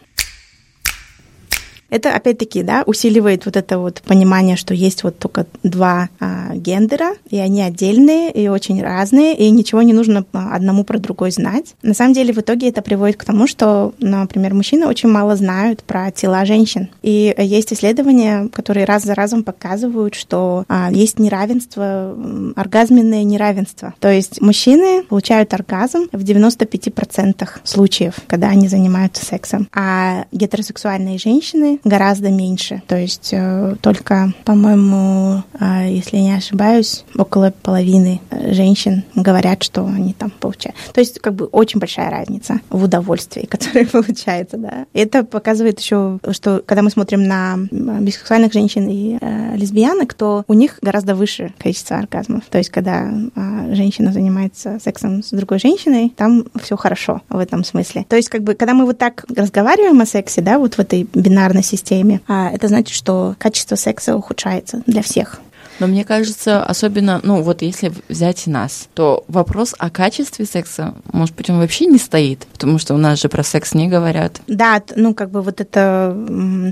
это, 1.92 2.14
опять-таки, 2.14 2.62
да, 2.62 2.84
усиливает 2.86 3.44
вот 3.44 3.54
это 3.54 3.78
вот 3.78 4.00
понимание, 4.06 4.56
что 4.56 4.72
есть 4.72 5.04
вот 5.04 5.18
только 5.18 5.46
два 5.62 6.08
а, 6.20 6.54
гендера, 6.54 7.12
и 7.28 7.36
они 7.36 7.60
отдельные, 7.60 8.32
и 8.32 8.48
очень 8.48 8.82
разные, 8.82 9.36
и 9.36 9.50
ничего 9.50 9.82
не 9.82 9.92
нужно 9.92 10.24
а, 10.32 10.56
одному 10.56 10.84
про 10.84 10.98
другой 10.98 11.32
знать. 11.32 11.74
На 11.82 11.92
самом 11.92 12.14
деле, 12.14 12.32
в 12.32 12.38
итоге 12.38 12.70
это 12.70 12.80
приводит 12.80 13.18
к 13.18 13.26
тому, 13.26 13.46
что, 13.46 13.92
например, 13.98 14.54
мужчины 14.54 14.86
очень 14.86 15.10
мало 15.10 15.36
знают 15.36 15.84
про 15.84 16.10
тела 16.10 16.46
женщин. 16.46 16.88
И 17.02 17.34
есть 17.36 17.74
исследования, 17.74 18.48
которые 18.54 18.86
раз 18.86 19.02
за 19.02 19.14
разом 19.14 19.44
показывают, 19.44 20.14
что 20.14 20.64
а, 20.68 20.90
есть 20.90 21.18
неравенство, 21.18 22.16
оргазменное 22.56 23.22
неравенство. 23.22 23.92
То 24.00 24.10
есть 24.10 24.40
мужчины 24.40 25.02
получают 25.02 25.52
оргазм 25.52 26.08
в 26.10 26.24
95% 26.24 27.46
случаев, 27.64 28.14
когда 28.28 28.48
они 28.48 28.68
занимаются 28.68 29.26
сексом, 29.26 29.68
а 29.74 30.24
гетеросексуальные 30.32 31.18
женщины 31.18 31.80
гораздо 31.84 32.30
меньше. 32.30 32.82
То 32.86 32.96
есть 32.96 33.30
э, 33.32 33.76
только, 33.80 34.32
по-моему, 34.44 35.42
э, 35.58 35.88
если 35.90 36.16
не 36.18 36.32
ошибаюсь, 36.32 37.04
около 37.16 37.52
половины 37.62 38.20
э, 38.30 38.52
женщин 38.52 39.04
говорят, 39.14 39.62
что 39.62 39.84
они 39.84 40.12
там 40.12 40.30
получают. 40.30 40.76
То 40.92 41.00
есть 41.00 41.18
как 41.20 41.34
бы 41.34 41.46
очень 41.46 41.80
большая 41.80 42.10
разница 42.10 42.60
в 42.70 42.84
удовольствии, 42.84 43.46
которое 43.48 43.86
получается, 43.86 44.56
да. 44.56 44.86
Это 44.92 45.24
показывает 45.24 45.80
еще, 45.80 46.18
что 46.30 46.62
когда 46.64 46.82
мы 46.82 46.90
смотрим 46.90 47.24
на 47.24 47.56
бисексуальных 47.70 48.52
женщин 48.52 48.88
и 48.88 49.18
э, 49.20 49.56
лесбиянок, 49.56 50.14
то 50.14 50.44
у 50.46 50.54
них 50.54 50.78
гораздо 50.82 51.14
выше 51.14 51.52
количество 51.58 51.96
оргазмов. 51.96 52.44
То 52.50 52.58
есть 52.58 52.70
когда 52.70 53.10
э, 53.10 53.74
женщина 53.74 54.12
занимается 54.12 54.78
сексом 54.82 55.22
с 55.22 55.30
другой 55.30 55.58
женщиной, 55.58 56.12
там 56.16 56.44
все 56.62 56.76
хорошо 56.76 57.22
в 57.28 57.38
этом 57.38 57.64
смысле. 57.64 58.06
То 58.08 58.16
есть 58.16 58.28
как 58.28 58.42
бы 58.42 58.54
когда 58.54 58.74
мы 58.74 58.84
вот 58.84 58.98
так 58.98 59.24
разговариваем 59.34 60.00
о 60.00 60.06
сексе, 60.06 60.40
да, 60.42 60.58
вот 60.58 60.74
в 60.74 60.78
этой 60.78 61.08
бинарной 61.14 61.62
системе, 61.72 62.20
а 62.28 62.50
это 62.50 62.68
значит, 62.68 62.94
что 62.94 63.34
качество 63.38 63.76
секса 63.76 64.16
ухудшается 64.16 64.82
для 64.86 65.02
всех. 65.02 65.40
Но 65.80 65.86
мне 65.86 66.04
кажется, 66.04 66.64
особенно, 66.64 67.20
ну 67.22 67.42
вот 67.42 67.62
если 67.62 67.92
взять 68.08 68.46
нас, 68.46 68.88
то 68.94 69.24
вопрос 69.28 69.74
о 69.78 69.90
качестве 69.90 70.44
секса, 70.44 70.94
может 71.12 71.34
быть, 71.34 71.50
он 71.50 71.58
вообще 71.58 71.86
не 71.86 71.98
стоит, 71.98 72.46
потому 72.52 72.78
что 72.78 72.94
у 72.94 72.98
нас 72.98 73.20
же 73.20 73.28
про 73.28 73.42
секс 73.42 73.74
не 73.74 73.88
говорят. 73.88 74.40
Да, 74.46 74.82
ну 74.96 75.14
как 75.14 75.30
бы 75.30 75.42
вот 75.42 75.60
это 75.60 76.16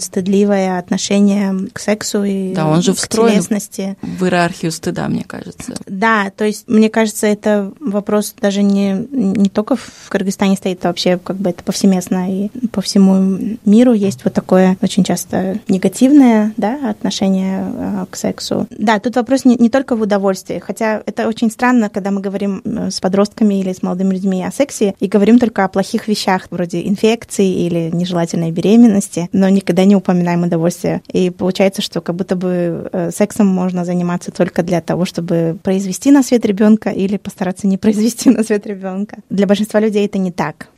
стыдливое 0.01 0.79
отношение 0.79 1.69
к 1.73 1.81
сексу 1.81 2.25
и 2.25 2.55
да, 2.55 2.67
он 2.67 2.83
же 2.83 2.95
к 2.95 3.09
телесности. 3.09 3.97
в 4.03 4.25
иерархию 4.25 4.73
стыда, 4.73 5.09
мне 5.09 5.25
кажется. 5.25 5.75
Да, 5.87 6.31
то 6.37 6.45
есть 6.45 6.69
мне 6.69 6.89
кажется, 6.89 7.27
это 7.27 7.73
вопрос 7.81 8.35
даже 8.41 8.63
не, 8.63 9.07
не 9.11 9.49
только 9.49 9.77
в 9.77 10.09
Кыргызстане 10.09 10.57
стоит, 10.57 10.85
а 10.85 10.89
вообще 10.89 11.19
как 11.19 11.37
бы 11.37 11.51
это 11.51 11.63
повсеместно 11.65 12.31
и 12.31 12.49
по 12.69 12.81
всему 12.81 13.57
миру 13.65 13.93
есть 13.93 14.25
вот 14.25 14.35
такое 14.35 14.77
очень 14.83 15.05
часто 15.05 15.59
негативное 15.69 16.53
да, 16.57 16.91
отношение 16.91 17.73
э, 17.73 18.07
к 18.11 18.17
сексу. 18.17 18.67
Да, 18.71 19.00
тут 19.01 19.17
вопрос 19.17 19.45
не, 19.45 19.57
не 19.57 19.69
только 19.69 19.97
в 19.97 20.03
удовольствии, 20.03 20.59
хотя 20.59 21.03
это 21.07 21.29
очень 21.29 21.51
странно, 21.51 21.89
когда 21.89 22.11
мы 22.11 22.21
говорим 22.21 22.63
с 22.65 23.01
подростками 23.01 23.61
или 23.61 23.73
с 23.73 23.83
молодыми 23.83 24.15
людьми 24.15 24.45
о 24.45 24.51
сексе 24.51 24.95
и 25.01 25.09
говорим 25.09 25.39
только 25.39 25.65
о 25.65 25.69
плохих 25.69 26.09
вещах, 26.09 26.47
вроде 26.51 26.87
инфекции 26.87 27.67
или 27.67 27.91
нежелательной 27.93 28.51
беременности, 28.51 29.29
но 29.33 29.49
никогда 29.49 29.85
не 29.85 29.97
упоминаем 29.97 30.43
удовольствие. 30.43 31.03
И 31.13 31.31
получается, 31.31 31.83
что 31.83 32.01
как 32.01 32.17
будто 32.17 32.37
бы 32.37 32.89
э, 32.93 33.11
сексом 33.11 33.47
можно 33.47 33.85
заниматься 33.85 34.31
только 34.31 34.63
для 34.63 34.81
того, 34.81 35.05
чтобы 35.05 35.59
произвести 35.63 36.11
на 36.11 36.23
свет 36.23 36.45
ребенка 36.45 36.91
или 36.91 37.17
постараться 37.17 37.67
не 37.67 37.79
произвести 37.79 38.31
на 38.37 38.43
свет 38.43 38.67
ребенка. 38.67 39.19
Для 39.31 39.47
большинства 39.47 39.81
людей 39.81 40.07
это 40.07 40.19
не 40.19 40.33
так. 40.33 40.69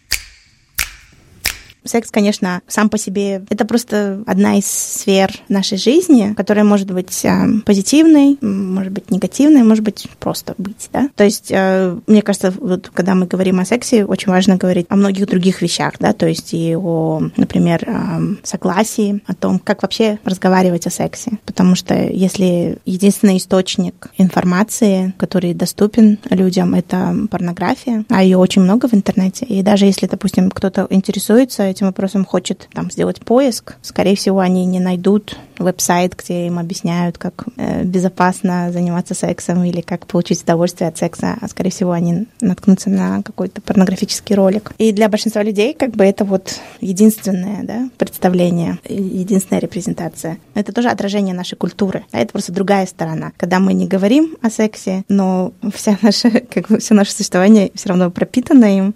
Секс, 1.84 2.10
конечно, 2.10 2.62
сам 2.68 2.88
по 2.88 2.98
себе 2.98 3.44
это 3.50 3.64
просто 3.64 4.22
одна 4.26 4.58
из 4.58 4.66
сфер 4.66 5.32
нашей 5.48 5.78
жизни, 5.78 6.32
которая 6.36 6.64
может 6.64 6.90
быть 6.90 7.24
э, 7.24 7.46
позитивной, 7.64 8.38
может 8.40 8.92
быть 8.92 9.10
негативной, 9.10 9.64
может 9.64 9.82
быть 9.82 10.06
просто 10.20 10.54
быть, 10.58 10.88
да. 10.92 11.08
То 11.16 11.24
есть, 11.24 11.48
э, 11.50 11.98
мне 12.06 12.22
кажется, 12.22 12.52
вот 12.56 12.90
когда 12.94 13.14
мы 13.14 13.26
говорим 13.26 13.58
о 13.58 13.64
сексе, 13.64 14.04
очень 14.04 14.30
важно 14.30 14.56
говорить 14.56 14.86
о 14.90 14.96
многих 14.96 15.26
других 15.26 15.60
вещах, 15.60 15.94
да, 15.98 16.12
то 16.12 16.26
есть 16.26 16.54
и 16.54 16.76
о, 16.76 17.22
например, 17.36 17.82
э, 17.84 18.36
согласии, 18.44 19.20
о 19.26 19.34
том, 19.34 19.58
как 19.58 19.82
вообще 19.82 20.20
разговаривать 20.24 20.86
о 20.86 20.90
сексе, 20.90 21.32
потому 21.46 21.74
что 21.74 21.94
если 21.94 22.78
единственный 22.84 23.38
источник 23.38 24.10
информации, 24.18 25.14
который 25.18 25.52
доступен 25.52 26.18
людям, 26.30 26.74
это 26.74 27.16
порнография, 27.28 28.04
а 28.08 28.22
ее 28.22 28.38
очень 28.38 28.62
много 28.62 28.86
в 28.88 28.94
интернете, 28.94 29.44
и 29.46 29.62
даже 29.62 29.86
если, 29.86 30.06
допустим, 30.06 30.50
кто-то 30.50 30.86
интересуется 30.90 31.71
этим 31.72 31.86
вопросом 31.86 32.24
хочет 32.24 32.68
там 32.72 32.90
сделать 32.90 33.20
поиск, 33.20 33.76
скорее 33.82 34.16
всего, 34.16 34.38
они 34.38 34.64
не 34.64 34.80
найдут 34.80 35.36
веб-сайт, 35.58 36.14
где 36.16 36.46
им 36.46 36.58
объясняют, 36.58 37.18
как 37.18 37.44
э, 37.56 37.84
безопасно 37.84 38.70
заниматься 38.72 39.14
сексом 39.14 39.64
или 39.64 39.80
как 39.80 40.06
получить 40.06 40.42
удовольствие 40.42 40.88
от 40.88 40.98
секса, 40.98 41.36
а 41.40 41.48
скорее 41.48 41.70
всего, 41.70 41.92
они 41.92 42.26
наткнутся 42.40 42.90
на 42.90 43.22
какой-то 43.22 43.60
порнографический 43.60 44.34
ролик. 44.34 44.72
И 44.78 44.92
для 44.92 45.08
большинства 45.08 45.42
людей 45.42 45.74
как 45.74 45.90
бы 45.90 46.04
это 46.04 46.24
вот 46.24 46.60
единственное 46.80 47.62
да, 47.62 47.88
представление, 47.98 48.78
единственная 48.88 49.60
репрезентация. 49.60 50.38
Это 50.54 50.72
тоже 50.72 50.88
отражение 50.88 51.34
нашей 51.34 51.56
культуры. 51.56 52.04
А 52.12 52.18
это 52.18 52.32
просто 52.32 52.52
другая 52.52 52.86
сторона. 52.86 53.32
Когда 53.36 53.58
мы 53.58 53.72
не 53.72 53.86
говорим 53.86 54.36
о 54.42 54.50
сексе, 54.50 55.04
но 55.08 55.52
вся 55.74 55.98
наша, 56.02 56.30
как 56.52 56.68
бы, 56.68 56.78
все 56.78 56.94
наше 56.94 57.12
существование 57.12 57.70
все 57.74 57.88
равно 57.88 58.10
пропитано 58.10 58.64
им, 58.76 58.94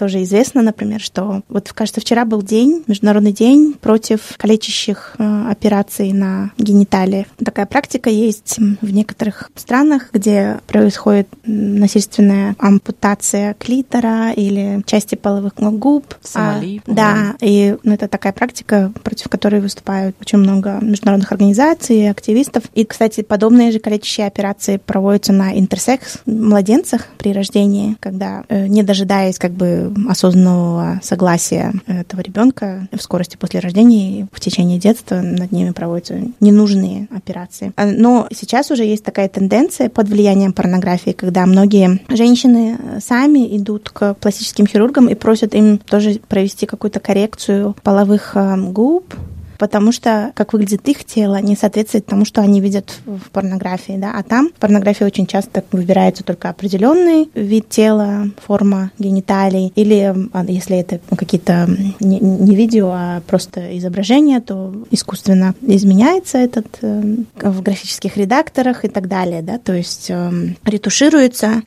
тоже 0.00 0.22
известно, 0.22 0.62
например, 0.62 0.98
что 0.98 1.42
вот, 1.50 1.74
кажется, 1.74 2.00
вчера 2.00 2.24
был 2.24 2.42
день, 2.42 2.82
Международный 2.86 3.32
день 3.32 3.74
против 3.78 4.32
калечащих 4.38 5.14
э, 5.18 5.44
операций 5.50 6.14
на 6.14 6.52
гениталиях. 6.56 7.26
Такая 7.44 7.66
практика 7.66 8.08
есть 8.08 8.58
в 8.80 8.90
некоторых 8.90 9.50
странах, 9.54 10.08
где 10.14 10.58
происходит 10.66 11.28
насильственная 11.44 12.56
ампутация 12.58 13.52
клитора 13.58 14.32
или 14.32 14.82
части 14.86 15.16
половых 15.16 15.52
губ. 15.56 16.14
Сомали, 16.22 16.80
а, 16.86 16.90
да, 16.90 17.36
и 17.42 17.76
ну, 17.82 17.92
это 17.92 18.08
такая 18.08 18.32
практика, 18.32 18.90
против 19.02 19.28
которой 19.28 19.60
выступают 19.60 20.16
очень 20.18 20.38
много 20.38 20.78
международных 20.80 21.30
организаций, 21.30 22.08
активистов. 22.08 22.64
И, 22.74 22.86
кстати, 22.86 23.20
подобные 23.20 23.70
же 23.70 23.80
калечащие 23.80 24.26
операции 24.26 24.78
проводятся 24.78 25.34
на 25.34 25.58
интерсекс 25.58 26.20
младенцах 26.24 27.08
при 27.18 27.34
рождении, 27.34 27.98
когда, 28.00 28.44
э, 28.48 28.66
не 28.66 28.82
дожидаясь 28.82 29.38
как 29.38 29.50
бы 29.50 29.89
осознанного 30.08 31.00
согласия 31.02 31.72
этого 31.86 32.20
ребенка 32.20 32.88
в 32.92 33.02
скорости 33.02 33.36
после 33.36 33.60
рождения 33.60 34.20
и 34.20 34.26
в 34.32 34.40
течение 34.40 34.78
детства 34.78 35.16
над 35.16 35.52
ними 35.52 35.70
проводятся 35.70 36.20
ненужные 36.40 37.08
операции. 37.14 37.72
А, 37.76 37.86
но 37.86 38.28
сейчас 38.32 38.70
уже 38.70 38.84
есть 38.84 39.04
такая 39.04 39.28
тенденция 39.28 39.88
под 39.88 40.08
влиянием 40.08 40.52
порнографии, 40.52 41.12
когда 41.12 41.46
многие 41.46 42.00
женщины 42.08 42.78
сами 43.00 43.56
идут 43.56 43.90
к 43.90 44.14
пластическим 44.14 44.66
хирургам 44.66 45.08
и 45.08 45.14
просят 45.14 45.54
им 45.54 45.78
тоже 45.78 46.20
провести 46.28 46.66
какую-то 46.66 47.00
коррекцию 47.00 47.74
половых 47.82 48.32
э, 48.34 48.56
губ, 48.56 49.14
потому 49.60 49.92
что 49.92 50.32
как 50.34 50.54
выглядит 50.54 50.88
их 50.88 51.04
тело 51.04 51.38
не 51.40 51.54
соответствует 51.54 52.06
тому, 52.06 52.24
что 52.24 52.40
они 52.40 52.62
видят 52.62 52.98
в 53.04 53.30
порнографии, 53.30 53.98
да, 53.98 54.12
а 54.16 54.22
там 54.22 54.48
в 54.48 54.58
порнографии 54.58 55.04
очень 55.04 55.26
часто 55.26 55.62
выбирается 55.70 56.24
только 56.24 56.48
определенный 56.48 57.28
вид 57.34 57.68
тела, 57.68 58.30
форма 58.44 58.90
гениталий, 58.98 59.70
или 59.76 60.14
а, 60.32 60.44
если 60.46 60.78
это 60.78 60.98
какие-то 61.14 61.68
не, 62.00 62.18
не 62.20 62.56
видео, 62.56 62.90
а 62.90 63.20
просто 63.26 63.76
изображение, 63.76 64.40
то 64.40 64.74
искусственно 64.90 65.54
изменяется 65.60 66.38
этот 66.38 66.78
э, 66.80 67.16
в 67.42 67.60
графических 67.60 68.16
редакторах 68.16 68.86
и 68.86 68.88
так 68.88 69.08
далее, 69.08 69.42
да, 69.42 69.58
то 69.58 69.74
есть 69.74 70.06
э, 70.08 70.30
ретушируется 70.64 71.62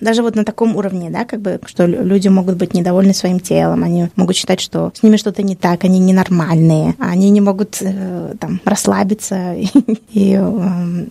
Даже 0.00 0.22
вот 0.22 0.34
на 0.34 0.44
таком 0.44 0.76
уровне, 0.76 1.10
да, 1.10 1.24
как 1.24 1.40
бы, 1.40 1.60
что 1.66 1.86
люди 1.86 2.28
могут 2.28 2.56
быть 2.56 2.74
недовольны 2.74 3.14
своим 3.14 3.40
телом, 3.40 3.82
они 3.82 4.08
могут 4.16 4.36
считать, 4.36 4.60
что 4.60 4.92
с 4.94 5.02
ними 5.02 5.16
что-то 5.16 5.42
не 5.42 5.56
так, 5.56 5.84
они 5.84 5.98
ненормальные, 5.98 6.94
они 6.98 7.30
не 7.30 7.40
могут 7.40 7.78
э, 7.80 8.34
там 8.38 8.60
расслабиться 8.64 9.54
и, 10.12 10.32
э, 10.32 10.40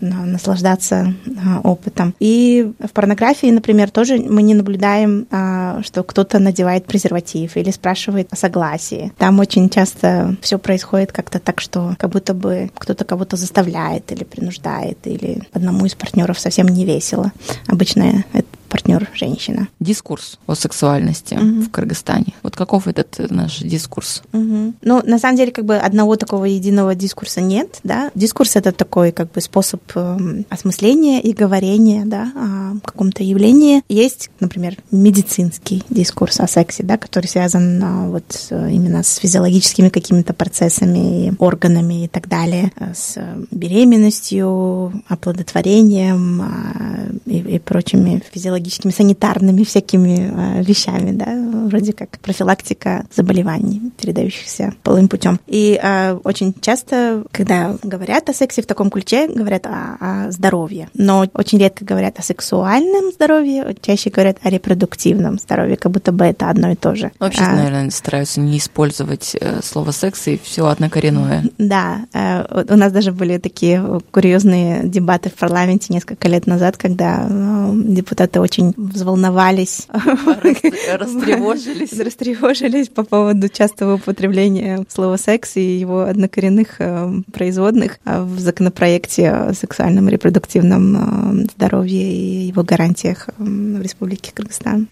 наслаждаться 0.00 1.14
э, 1.26 1.30
опытом. 1.64 2.14
И 2.20 2.72
в 2.78 2.90
порнографии, 2.92 3.48
например, 3.48 3.90
тоже 3.90 4.18
мы 4.18 4.42
не 4.42 4.54
наблюдаем, 4.54 5.26
э, 5.30 5.80
что 5.84 6.02
кто-то 6.02 6.38
надевает 6.38 6.86
презерватив 6.86 7.56
или 7.56 7.70
спрашивает 7.70 8.28
о 8.32 8.36
согласии. 8.36 9.12
Там 9.18 9.38
очень 9.40 9.68
часто 9.68 10.36
все 10.40 10.58
происходит 10.58 11.12
как-то 11.12 11.38
так, 11.38 11.60
что 11.60 11.94
как 11.98 12.10
будто 12.10 12.34
бы 12.34 12.70
кто-то 12.74 13.04
кого-то 13.04 13.36
заставляет 13.36 14.12
или 14.12 14.24
принуждает, 14.24 14.98
или 15.04 15.42
одному 15.52 15.86
из 15.86 15.94
партнеров 15.94 16.38
совсем 16.38 16.68
не 16.68 16.84
весело. 16.84 17.32
Обычно 17.66 18.24
это 18.32 18.46
партнер 18.66 19.08
женщина. 19.14 19.68
Дискурс 19.80 20.38
о 20.46 20.54
сексуальности 20.54 21.34
угу. 21.34 21.62
в 21.62 21.70
Кыргызстане. 21.70 22.34
Вот 22.42 22.56
каков 22.56 22.86
этот 22.86 23.30
наш 23.30 23.58
дискурс? 23.58 24.22
Угу. 24.32 24.74
Ну, 24.82 25.02
на 25.04 25.18
самом 25.18 25.36
деле, 25.36 25.52
как 25.52 25.64
бы 25.64 25.76
одного 25.76 26.16
такого 26.16 26.44
единого 26.44 26.94
дискурса 26.94 27.40
нет, 27.40 27.80
да. 27.84 28.10
Дискурс 28.14 28.56
это 28.56 28.72
такой 28.72 29.12
как 29.12 29.32
бы 29.32 29.40
способ 29.40 29.80
э, 29.94 30.42
осмысления 30.48 31.20
и 31.20 31.32
говорения, 31.32 32.04
да, 32.04 32.32
о 32.34 32.80
каком-то 32.84 33.22
явлении. 33.22 33.82
Есть, 33.88 34.30
например, 34.40 34.76
медицинский 34.90 35.82
дискурс 35.90 36.40
о 36.40 36.46
сексе, 36.46 36.82
да, 36.82 36.96
который 36.98 37.26
связан 37.26 37.82
э, 37.82 38.08
вот 38.08 38.48
именно 38.50 39.02
с 39.02 39.16
физиологическими 39.16 39.88
какими-то 39.88 40.34
процессами, 40.34 41.34
органами 41.38 42.04
и 42.04 42.08
так 42.08 42.28
далее, 42.28 42.72
с 42.94 43.16
беременностью, 43.50 45.02
оплодотворением 45.08 46.42
э, 46.42 47.12
и, 47.26 47.38
и 47.56 47.58
прочими 47.58 48.22
физиологическими 48.32 48.65
физиологическими, 48.66 48.92
санитарными 48.92 49.64
всякими 49.64 50.58
э, 50.58 50.62
вещами, 50.62 51.12
да, 51.12 51.26
вроде 51.68 51.92
как 51.92 52.18
профилактика 52.20 53.04
заболеваний, 53.14 53.92
передающихся 54.00 54.74
половым 54.82 55.08
путем. 55.08 55.40
И 55.46 55.78
э, 55.82 56.18
очень 56.24 56.54
часто, 56.60 57.24
когда 57.32 57.76
говорят 57.82 58.28
о 58.28 58.34
сексе 58.34 58.62
в 58.62 58.66
таком 58.66 58.90
ключе, 58.90 59.28
говорят 59.28 59.66
о, 59.66 59.96
о 60.00 60.30
здоровье, 60.30 60.88
но 60.94 61.26
очень 61.34 61.58
редко 61.58 61.84
говорят 61.84 62.18
о 62.18 62.22
сексуальном 62.22 63.12
здоровье, 63.12 63.74
чаще 63.80 64.10
говорят 64.10 64.38
о 64.42 64.50
репродуктивном 64.50 65.38
здоровье, 65.38 65.76
как 65.76 65.92
будто 65.92 66.12
бы 66.12 66.24
это 66.24 66.50
одно 66.50 66.70
и 66.70 66.74
то 66.74 66.94
же. 66.94 67.12
Вообще, 67.18 67.42
а, 67.42 67.56
наверное, 67.56 67.90
стараются 67.90 68.40
не 68.40 68.58
использовать 68.58 69.36
э, 69.40 69.60
слово 69.62 69.92
секс 69.92 70.26
и 70.28 70.40
все 70.42 70.66
однокоренное. 70.66 71.44
Да, 71.58 72.06
э, 72.12 72.64
у 72.68 72.76
нас 72.76 72.92
даже 72.92 73.12
были 73.12 73.38
такие 73.38 74.00
курьезные 74.10 74.82
дебаты 74.84 75.30
в 75.30 75.34
парламенте 75.34 75.92
несколько 75.92 76.28
лет 76.28 76.46
назад, 76.46 76.76
когда 76.76 77.26
э, 77.28 77.72
депутаты 77.74 78.40
очень 78.46 78.72
взволновались. 78.76 79.88
Растревожились. 79.92 81.98
Растревожились 81.98 82.88
по 82.88 83.02
поводу 83.02 83.48
частого 83.48 83.94
употребления 83.94 84.84
слова 84.88 85.16
«секс» 85.16 85.56
и 85.56 85.78
его 85.78 86.02
однокоренных 86.02 86.76
э, 86.78 87.12
производных 87.32 87.98
а 88.04 88.24
в 88.24 88.38
законопроекте 88.38 89.30
о 89.30 89.52
сексуальном 89.52 90.08
репродуктивном 90.08 91.42
э, 91.42 91.46
здоровье 91.56 92.02
и 92.02 92.46
его 92.46 92.62
гарантиях 92.62 93.28
э, 93.28 93.32
в 93.38 93.82
Республике 93.82 94.30
Кыргызстан. 94.32 94.88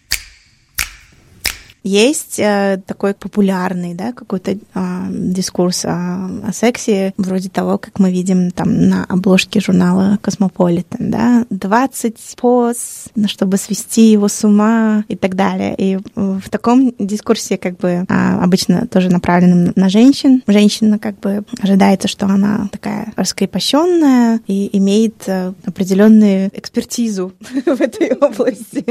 Есть 1.85 2.39
э, 2.39 2.81
такой 2.87 3.13
популярный, 3.15 3.95
да, 3.95 4.13
какой-то 4.13 4.53
э, 4.53 4.59
дискурс 5.11 5.85
о, 5.85 6.31
о 6.47 6.53
сексе, 6.53 7.13
вроде 7.19 7.51
того, 7.51 7.77
как 7.77 7.99
мы 7.99 8.11
видим 8.11 8.51
там 8.51 8.89
на 8.89 9.05
обложке 9.05 9.61
журнала 9.61 10.19
Cosmopolitan, 10.23 11.11
да, 11.11 11.45
20 11.51 12.17
поз, 12.41 13.09
чтобы 13.27 13.59
свести 13.59 14.11
его 14.11 14.29
с 14.29 14.45
ума 14.45 15.05
и 15.09 15.17
так 15.17 15.35
далее. 15.35 15.75
И 15.77 15.99
в 16.15 16.49
таком 16.49 16.95
дискурсе 16.99 17.59
как 17.59 17.77
бы 17.77 17.89
э, 17.89 18.05
обычно 18.09 18.87
тоже 18.87 19.11
направленном 19.11 19.73
на 19.77 19.89
женщин. 19.91 20.43
Женщина 20.47 20.99
как 20.99 21.21
бы 21.21 21.45
ожидается, 21.61 22.09
что 22.09 22.25
она 22.27 22.69
такая 22.73 23.13
раскрепощенная 23.17 24.41
и 24.47 24.71
имеет 24.79 25.25
э, 25.27 25.53
определенную 25.67 26.51
экспертизу 26.55 27.33
в 27.67 27.81
этой 27.81 28.13
области. 28.21 28.85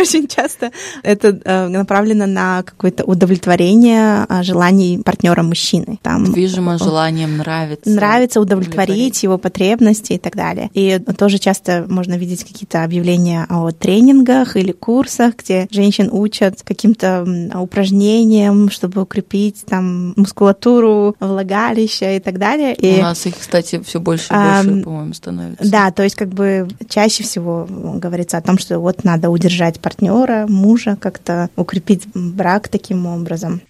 Очень 0.00 0.28
часто 0.28 0.70
это 1.02 1.40
э, 1.44 1.68
направлено 1.68 2.19
направлена 2.20 2.26
на 2.26 2.62
какое-то 2.62 3.04
удовлетворение 3.04 4.26
а, 4.28 4.42
желаний 4.42 5.00
партнера 5.04 5.42
мужчины. 5.42 5.98
Там, 6.02 6.32
Движимо 6.32 6.78
желанием 6.78 7.38
нравится. 7.38 7.90
Нравится 7.90 8.40
удовлетворить 8.40 9.22
его 9.22 9.38
потребности 9.38 10.14
и 10.14 10.18
так 10.18 10.36
далее. 10.36 10.70
И 10.74 10.98
тоже 11.16 11.38
часто 11.38 11.86
можно 11.88 12.14
видеть 12.14 12.44
какие-то 12.44 12.84
объявления 12.84 13.46
о 13.48 13.70
тренингах 13.70 14.56
или 14.56 14.72
курсах, 14.72 15.34
где 15.36 15.68
женщин 15.70 16.08
учат 16.12 16.62
каким-то 16.62 17.26
упражнениям, 17.54 18.70
чтобы 18.70 19.02
укрепить 19.02 19.64
там 19.66 20.14
мускулатуру 20.16 21.16
влагалища 21.20 22.16
и 22.16 22.20
так 22.20 22.38
далее. 22.38 22.74
И, 22.74 22.98
У 22.98 23.02
нас 23.02 23.26
их, 23.26 23.34
кстати, 23.38 23.80
все 23.84 24.00
больше 24.00 24.26
и 24.26 24.36
больше, 24.36 24.80
а, 24.80 24.82
по-моему, 24.84 25.14
становится. 25.14 25.70
Да, 25.70 25.90
то 25.90 26.02
есть 26.02 26.16
как 26.16 26.28
бы 26.28 26.68
чаще 26.88 27.22
всего 27.22 27.66
говорится 27.68 28.38
о 28.38 28.42
том, 28.42 28.58
что 28.58 28.78
вот 28.78 29.04
надо 29.04 29.30
удержать 29.30 29.80
партнера, 29.80 30.46
мужа, 30.48 30.96
как-то 31.00 31.48
укрепить 31.56 32.09
брак 32.14 32.68
таким 32.68 33.06
образом. 33.06 33.60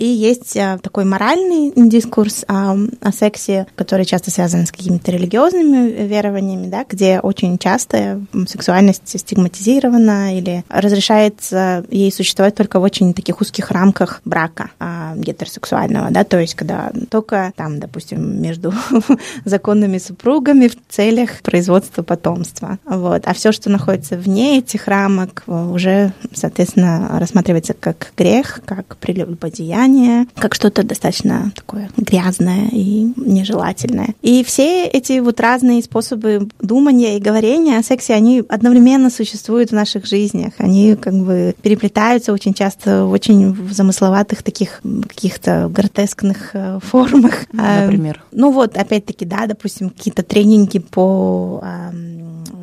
И 0.00 0.06
есть 0.06 0.56
а, 0.56 0.78
такой 0.78 1.04
моральный 1.04 1.72
дискурс 1.76 2.46
о, 2.48 2.74
о 3.02 3.12
сексе, 3.12 3.66
который 3.74 4.06
часто 4.06 4.30
связан 4.30 4.64
с 4.64 4.72
какими-то 4.72 5.12
религиозными 5.12 5.90
верованиями, 6.06 6.68
да, 6.68 6.86
где 6.88 7.20
очень 7.20 7.58
часто 7.58 8.22
сексуальность 8.48 9.20
стигматизирована 9.20 10.38
или 10.38 10.64
разрешается 10.70 11.84
ей 11.90 12.10
существовать 12.10 12.54
только 12.54 12.80
в 12.80 12.82
очень 12.82 13.12
таких 13.12 13.42
узких 13.42 13.70
рамках 13.70 14.22
брака 14.24 14.70
а, 14.78 15.14
гетеросексуального, 15.16 16.10
да, 16.10 16.24
то 16.24 16.38
есть 16.40 16.54
когда 16.54 16.90
только 17.10 17.52
там, 17.54 17.78
допустим, 17.78 18.40
между 18.40 18.72
законными 19.44 19.98
супругами 19.98 20.68
в 20.68 20.76
целях 20.88 21.42
производства 21.42 22.02
потомства. 22.02 22.78
Вот. 22.86 23.24
А 23.26 23.34
все, 23.34 23.52
что 23.52 23.68
находится 23.68 24.16
вне 24.16 24.60
этих 24.60 24.88
рамок, 24.88 25.44
уже, 25.46 26.14
соответственно, 26.32 27.18
рассматривается 27.20 27.74
как 27.74 28.14
грех, 28.16 28.62
как 28.64 28.96
прелюбодеяние, 28.96 29.89
воспитание 29.90 30.26
как 30.36 30.54
что-то 30.54 30.82
достаточно 30.82 31.52
такое 31.54 31.90
грязное 31.96 32.68
и 32.72 33.12
нежелательное. 33.16 34.14
И 34.22 34.44
все 34.44 34.86
эти 34.86 35.20
вот 35.20 35.40
разные 35.40 35.82
способы 35.82 36.48
думания 36.60 37.16
и 37.16 37.20
говорения 37.20 37.78
о 37.78 37.82
сексе, 37.82 38.14
они 38.14 38.42
одновременно 38.48 39.10
существуют 39.10 39.70
в 39.70 39.74
наших 39.74 40.06
жизнях. 40.06 40.54
Они 40.58 40.96
как 40.96 41.14
бы 41.14 41.54
переплетаются 41.62 42.32
очень 42.32 42.54
часто 42.54 43.04
в 43.04 43.12
очень 43.12 43.56
замысловатых 43.70 44.42
таких 44.42 44.80
каких-то 45.08 45.68
гротескных 45.68 46.50
э, 46.54 46.78
формах. 46.82 47.46
Например? 47.52 48.22
Ну 48.32 48.52
вот, 48.52 48.76
опять-таки, 48.76 49.24
да, 49.24 49.46
допустим, 49.46 49.90
какие-то 49.90 50.22
тренинги 50.22 50.78
по 50.78 51.62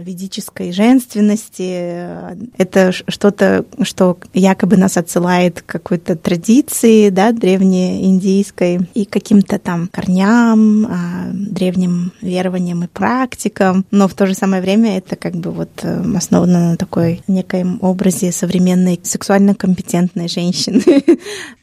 ведической 0.07 0.71
женственности. 0.71 2.07
Это 2.57 2.91
что-то, 2.91 3.65
что 3.81 4.17
якобы 4.33 4.77
нас 4.77 4.97
отсылает 4.97 5.61
к 5.61 5.65
какой-то 5.65 6.15
традиции, 6.15 7.09
да, 7.09 7.31
древнеиндийской 7.31 8.79
и 8.93 9.05
каким-то 9.05 9.59
там 9.59 9.89
корням, 9.91 10.85
а, 10.85 11.29
древним 11.33 12.13
верованиям 12.21 12.83
и 12.83 12.87
практикам. 12.87 13.85
Но 13.91 14.07
в 14.07 14.13
то 14.13 14.25
же 14.25 14.33
самое 14.33 14.61
время 14.61 14.97
это 14.97 15.15
как 15.15 15.35
бы 15.35 15.51
вот 15.51 15.69
э, 15.83 16.03
основано 16.15 16.71
на 16.71 16.77
такой 16.77 17.21
некоем 17.27 17.79
образе 17.81 18.31
современной 18.31 18.99
сексуально 19.03 19.55
компетентной 19.55 20.27
женщины, 20.27 20.81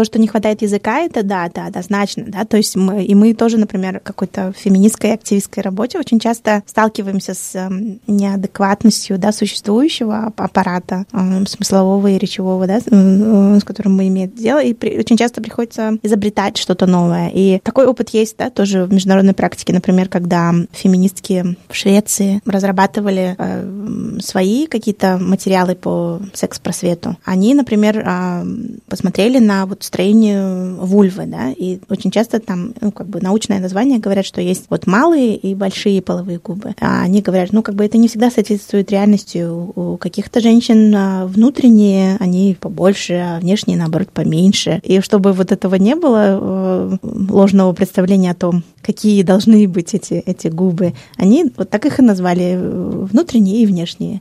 то, 0.00 0.04
что 0.06 0.18
не 0.18 0.28
хватает 0.28 0.62
языка, 0.62 1.00
это 1.00 1.22
да, 1.22 1.50
да, 1.54 1.66
однозначно, 1.66 2.24
да, 2.26 2.46
то 2.46 2.56
есть 2.56 2.74
мы, 2.74 3.04
и 3.04 3.14
мы 3.14 3.34
тоже, 3.34 3.58
например, 3.58 4.00
какой-то 4.00 4.54
феминистской 4.56 5.12
активистской 5.12 5.62
работе 5.62 5.98
очень 5.98 6.18
часто 6.18 6.62
сталкиваемся 6.64 7.34
с 7.34 7.54
эм, 7.54 8.00
неадекватностью, 8.06 9.18
да, 9.18 9.30
существующего 9.30 10.32
аппарата 10.38 11.04
э, 11.12 11.44
смыслового 11.46 12.06
и 12.06 12.16
речевого, 12.16 12.66
да, 12.66 12.78
э, 12.78 13.58
с 13.60 13.64
которым 13.64 13.96
мы 13.96 14.08
имеем 14.08 14.30
дело, 14.30 14.62
и 14.62 14.72
при, 14.72 14.98
очень 14.98 15.18
часто 15.18 15.42
приходится 15.42 15.98
изобретать 16.02 16.56
что-то 16.56 16.86
новое. 16.86 17.30
И 17.34 17.58
такой 17.62 17.84
опыт 17.84 18.08
есть, 18.14 18.38
да, 18.38 18.48
тоже 18.48 18.86
в 18.86 18.92
международной 18.94 19.34
практике, 19.34 19.74
например, 19.74 20.08
когда 20.08 20.54
феминистки 20.72 21.58
в 21.68 21.76
Швеции 21.76 22.40
разрабатывали 22.46 23.36
э, 23.36 24.18
свои 24.20 24.66
какие-то 24.66 25.18
материалы 25.18 25.74
по 25.74 26.22
секс-просвету. 26.32 27.18
Они, 27.26 27.52
например, 27.52 27.98
э, 27.98 28.44
посмотрели 28.88 29.38
на 29.38 29.66
вот 29.66 29.89
строению 29.90 30.76
вульвы, 30.76 31.26
да, 31.26 31.50
и 31.50 31.80
очень 31.88 32.12
часто 32.12 32.38
там, 32.38 32.72
ну, 32.80 32.92
как 32.92 33.08
бы 33.08 33.20
научное 33.20 33.58
название 33.58 33.98
говорят, 33.98 34.24
что 34.24 34.40
есть 34.40 34.66
вот 34.70 34.86
малые 34.86 35.34
и 35.34 35.54
большие 35.56 36.00
половые 36.00 36.38
губы, 36.38 36.76
а 36.80 37.02
они 37.02 37.22
говорят, 37.22 37.52
ну, 37.52 37.62
как 37.62 37.74
бы 37.74 37.84
это 37.84 37.98
не 37.98 38.06
всегда 38.06 38.30
соответствует 38.30 38.92
реальности. 38.92 39.44
У 39.44 39.96
каких-то 39.96 40.40
женщин 40.40 40.94
а, 40.94 41.26
внутренние, 41.26 42.16
они 42.20 42.56
побольше, 42.58 43.14
а 43.14 43.40
внешние, 43.40 43.76
наоборот, 43.76 44.10
поменьше. 44.12 44.80
И 44.84 45.00
чтобы 45.00 45.32
вот 45.32 45.50
этого 45.50 45.74
не 45.74 45.96
было, 45.96 46.38
э, 46.40 46.96
ложного 47.02 47.72
представления 47.72 48.30
о 48.30 48.34
том, 48.34 48.62
какие 48.82 49.22
должны 49.24 49.66
быть 49.66 49.94
эти, 49.94 50.14
эти 50.14 50.46
губы, 50.46 50.94
они 51.16 51.50
вот 51.56 51.68
так 51.68 51.84
их 51.86 51.98
и 51.98 52.02
назвали, 52.02 52.54
э, 52.54 53.06
внутренние 53.10 53.62
и 53.62 53.66
внешние. 53.66 54.20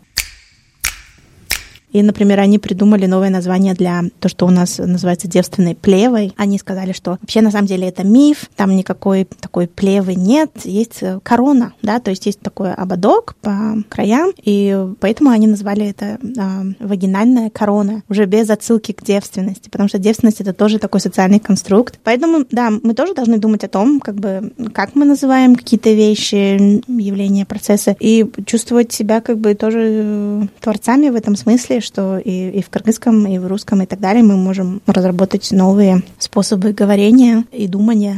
И, 1.92 2.02
например, 2.04 2.40
они 2.40 2.60
придумали 2.60 3.06
новое 3.06 3.30
название 3.30 3.74
для 3.74 4.04
то, 4.20 4.30
что 4.30 4.46
у 4.46 4.52
нас 4.52 4.78
называется 4.78 5.28
девственной 5.28 5.76
плевой. 5.76 6.34
Они 6.38 6.58
сказали, 6.58 6.92
что 6.94 7.18
вообще 7.22 7.42
на 7.42 7.52
самом 7.52 7.68
деле 7.68 7.88
это 7.88 8.04
миф, 8.04 8.50
там 8.56 8.76
никакой 8.76 9.26
такой 9.26 9.68
плевы 9.68 10.16
нет, 10.16 10.52
есть 10.64 11.02
э, 11.02 11.20
корона, 11.24 11.74
да, 11.82 12.00
то 12.00 12.12
есть 12.12 12.26
есть 12.26 12.40
такой 12.40 12.74
ободок 12.74 13.36
по 13.42 13.78
краям, 13.90 14.32
и 14.44 14.88
поэтому 15.00 15.30
они 15.30 15.48
назвали 15.48 15.88
это 15.88 16.20
э, 16.22 16.86
вагинальная 16.86 17.50
корона, 17.50 18.04
уже 18.10 18.26
без 18.26 18.50
отсылки 18.50 18.92
к 18.92 19.04
девственности, 19.04 19.70
потому 19.70 19.90
что 19.90 19.98
девственность 19.98 20.42
это 20.42 20.54
тоже 20.54 20.80
такой 20.80 21.00
социальный 21.00 21.40
конструкт. 21.40 22.00
Поэтому, 22.04 22.46
да, 22.52 22.70
мы 22.70 22.94
тоже 22.94 23.14
должны 23.14 23.38
думать 23.38 23.64
о 23.64 23.68
том, 23.68 24.00
как 24.00 24.16
бы, 24.16 24.52
как 24.74 24.96
мы 24.96 25.06
называем 25.06 25.56
какие-то 25.56 25.92
вещи, 25.92 26.82
явления, 26.88 27.46
процессы, 27.46 27.96
и 28.00 28.26
чувствовать 28.46 28.92
себя 28.92 29.22
как 29.22 29.40
бы 29.40 29.56
тоже 29.56 29.80
э, 29.82 30.48
творцами 30.60 31.10
в 31.10 31.16
этом 31.16 31.36
смысле, 31.36 31.79
что 31.82 32.18
и, 32.18 32.50
и 32.50 32.62
в 32.62 32.70
кыргызском, 32.70 33.28
и 33.28 33.38
в 33.38 33.48
русском, 33.48 33.82
и 33.82 33.86
так 33.86 34.00
далее 34.00 34.24
мы 34.24 34.36
можем 34.36 34.82
разработать 34.86 35.52
новые 35.52 36.04
способы 36.18 36.74
говорения 36.74 37.46
и 37.52 37.68
думания 37.68 38.16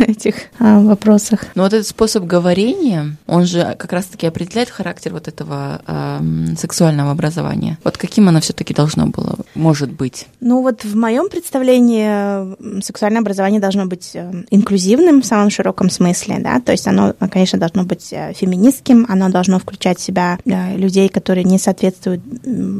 о 0.00 0.02
этих 0.10 0.34
о 0.58 0.80
вопросах. 0.80 1.46
Но 1.54 1.62
вот 1.62 1.72
этот 1.72 1.86
способ 1.86 2.24
говорения, 2.24 3.16
он 3.26 3.44
же 3.44 3.76
как 3.78 3.92
раз-таки 3.92 4.26
определяет 4.26 4.70
характер 4.70 5.12
вот 5.12 5.28
этого 5.28 5.80
э, 5.86 6.20
сексуального 6.58 7.10
образования. 7.10 7.78
Вот 7.84 7.96
каким 7.96 8.28
оно 8.28 8.40
все-таки 8.40 8.74
должно 8.74 9.06
было, 9.06 9.36
может 9.54 9.92
быть? 9.92 10.26
Ну 10.40 10.62
вот 10.62 10.84
в 10.84 10.96
моем 10.96 11.28
представлении 11.28 12.82
сексуальное 12.82 13.20
образование 13.20 13.60
должно 13.60 13.86
быть 13.86 14.10
э, 14.14 14.30
инклюзивным 14.50 15.22
в 15.22 15.26
самом 15.26 15.50
широком 15.50 15.90
смысле, 15.90 16.38
да, 16.40 16.60
то 16.60 16.72
есть 16.72 16.86
оно, 16.86 17.14
конечно, 17.30 17.58
должно 17.58 17.84
быть 17.84 18.12
э, 18.12 18.32
феминистским, 18.34 19.06
оно 19.08 19.28
должно 19.28 19.58
включать 19.58 19.98
в 19.98 20.02
себя 20.02 20.38
э, 20.44 20.76
людей, 20.76 21.08
которые 21.08 21.44
не 21.44 21.58
соответствуют 21.58 22.20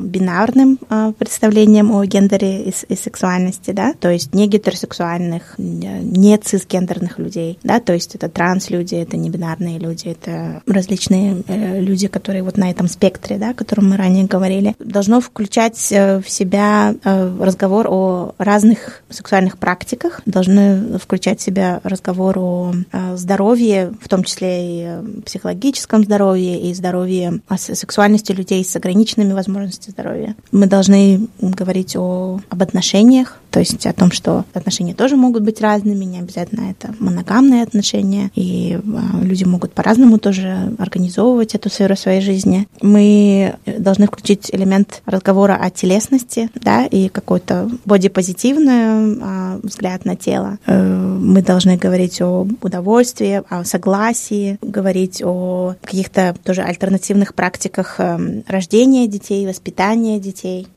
бинарным 0.08 0.78
э, 0.88 1.12
представлением 1.18 1.92
о 1.92 2.04
гендере 2.04 2.64
и, 2.64 2.74
и 2.88 2.96
сексуальности, 2.96 3.70
да, 3.70 3.94
то 3.98 4.10
есть 4.10 4.34
не 4.34 4.48
гетеросексуальных, 4.48 5.54
не 5.58 6.36
цисгендерных 6.38 7.18
людей, 7.18 7.58
да, 7.62 7.80
то 7.80 7.92
есть 7.92 8.14
это 8.14 8.28
транс-люди, 8.28 8.94
это 8.94 9.16
не 9.16 9.30
бинарные 9.30 9.78
люди, 9.78 10.08
это 10.08 10.62
различные 10.66 11.42
э, 11.46 11.80
люди, 11.80 12.08
которые 12.08 12.42
вот 12.42 12.56
на 12.56 12.70
этом 12.70 12.88
спектре, 12.88 13.36
да, 13.38 13.50
о 13.50 13.54
котором 13.54 13.90
мы 13.90 13.96
ранее 13.96 14.24
говорили, 14.24 14.74
должно 14.78 15.20
включать 15.20 15.92
э, 15.92 16.20
в 16.20 16.28
себя 16.28 16.94
э, 17.04 17.36
разговор 17.40 17.86
о 17.88 18.34
разных 18.38 19.02
сексуальных 19.10 19.58
практиках, 19.58 20.22
должны 20.26 20.98
включать 20.98 21.40
в 21.40 21.42
себя 21.42 21.80
разговор 21.84 22.38
о 22.38 22.72
здоровье, 23.14 23.92
в 24.00 24.08
том 24.08 24.24
числе 24.24 24.48
и 24.60 25.22
психологическом 25.24 26.04
здоровье, 26.04 26.60
и 26.60 26.74
здоровье 26.74 27.40
о 27.48 27.58
сексуальности 27.58 28.32
людей 28.32 28.64
с 28.64 28.74
ограниченными 28.76 29.32
возможностями 29.32 29.94
здоровья. 29.98 30.36
Мы 30.52 30.66
должны 30.66 31.28
говорить 31.40 31.96
о, 31.96 32.40
об 32.48 32.62
отношениях, 32.62 33.38
то 33.50 33.60
есть 33.60 33.86
о 33.86 33.92
том, 33.92 34.10
что 34.10 34.44
отношения 34.52 34.94
тоже 34.94 35.16
могут 35.16 35.42
быть 35.42 35.60
разными, 35.60 36.04
не 36.04 36.18
обязательно 36.18 36.70
это 36.70 36.94
моногамные 36.98 37.62
отношения, 37.62 38.30
и 38.34 38.78
а, 38.78 39.22
люди 39.22 39.44
могут 39.44 39.72
по-разному 39.72 40.18
тоже 40.18 40.74
организовывать 40.78 41.54
эту 41.54 41.70
сферу 41.70 41.96
своей 41.96 42.20
жизни. 42.20 42.68
Мы 42.80 43.54
должны 43.66 44.06
включить 44.06 44.50
элемент 44.52 45.02
разговора 45.06 45.58
о 45.60 45.70
телесности, 45.70 46.50
да, 46.54 46.84
и 46.86 47.08
какой-то 47.08 47.70
бодипозитивный 47.84 49.18
а, 49.22 49.60
взгляд 49.62 50.04
на 50.04 50.16
тело. 50.16 50.58
Э, 50.66 50.82
мы 50.82 51.42
должны 51.42 51.76
говорить 51.76 52.20
о 52.20 52.46
удовольствии, 52.62 53.42
о 53.48 53.64
согласии, 53.64 54.58
говорить 54.62 55.22
о 55.24 55.74
каких-то 55.82 56.34
тоже 56.44 56.62
альтернативных 56.62 57.34
практиках 57.34 57.96
эм, 57.98 58.44
рождения 58.46 59.06
детей, 59.06 59.46
воспитания 59.46 60.18
детей. 60.18 60.68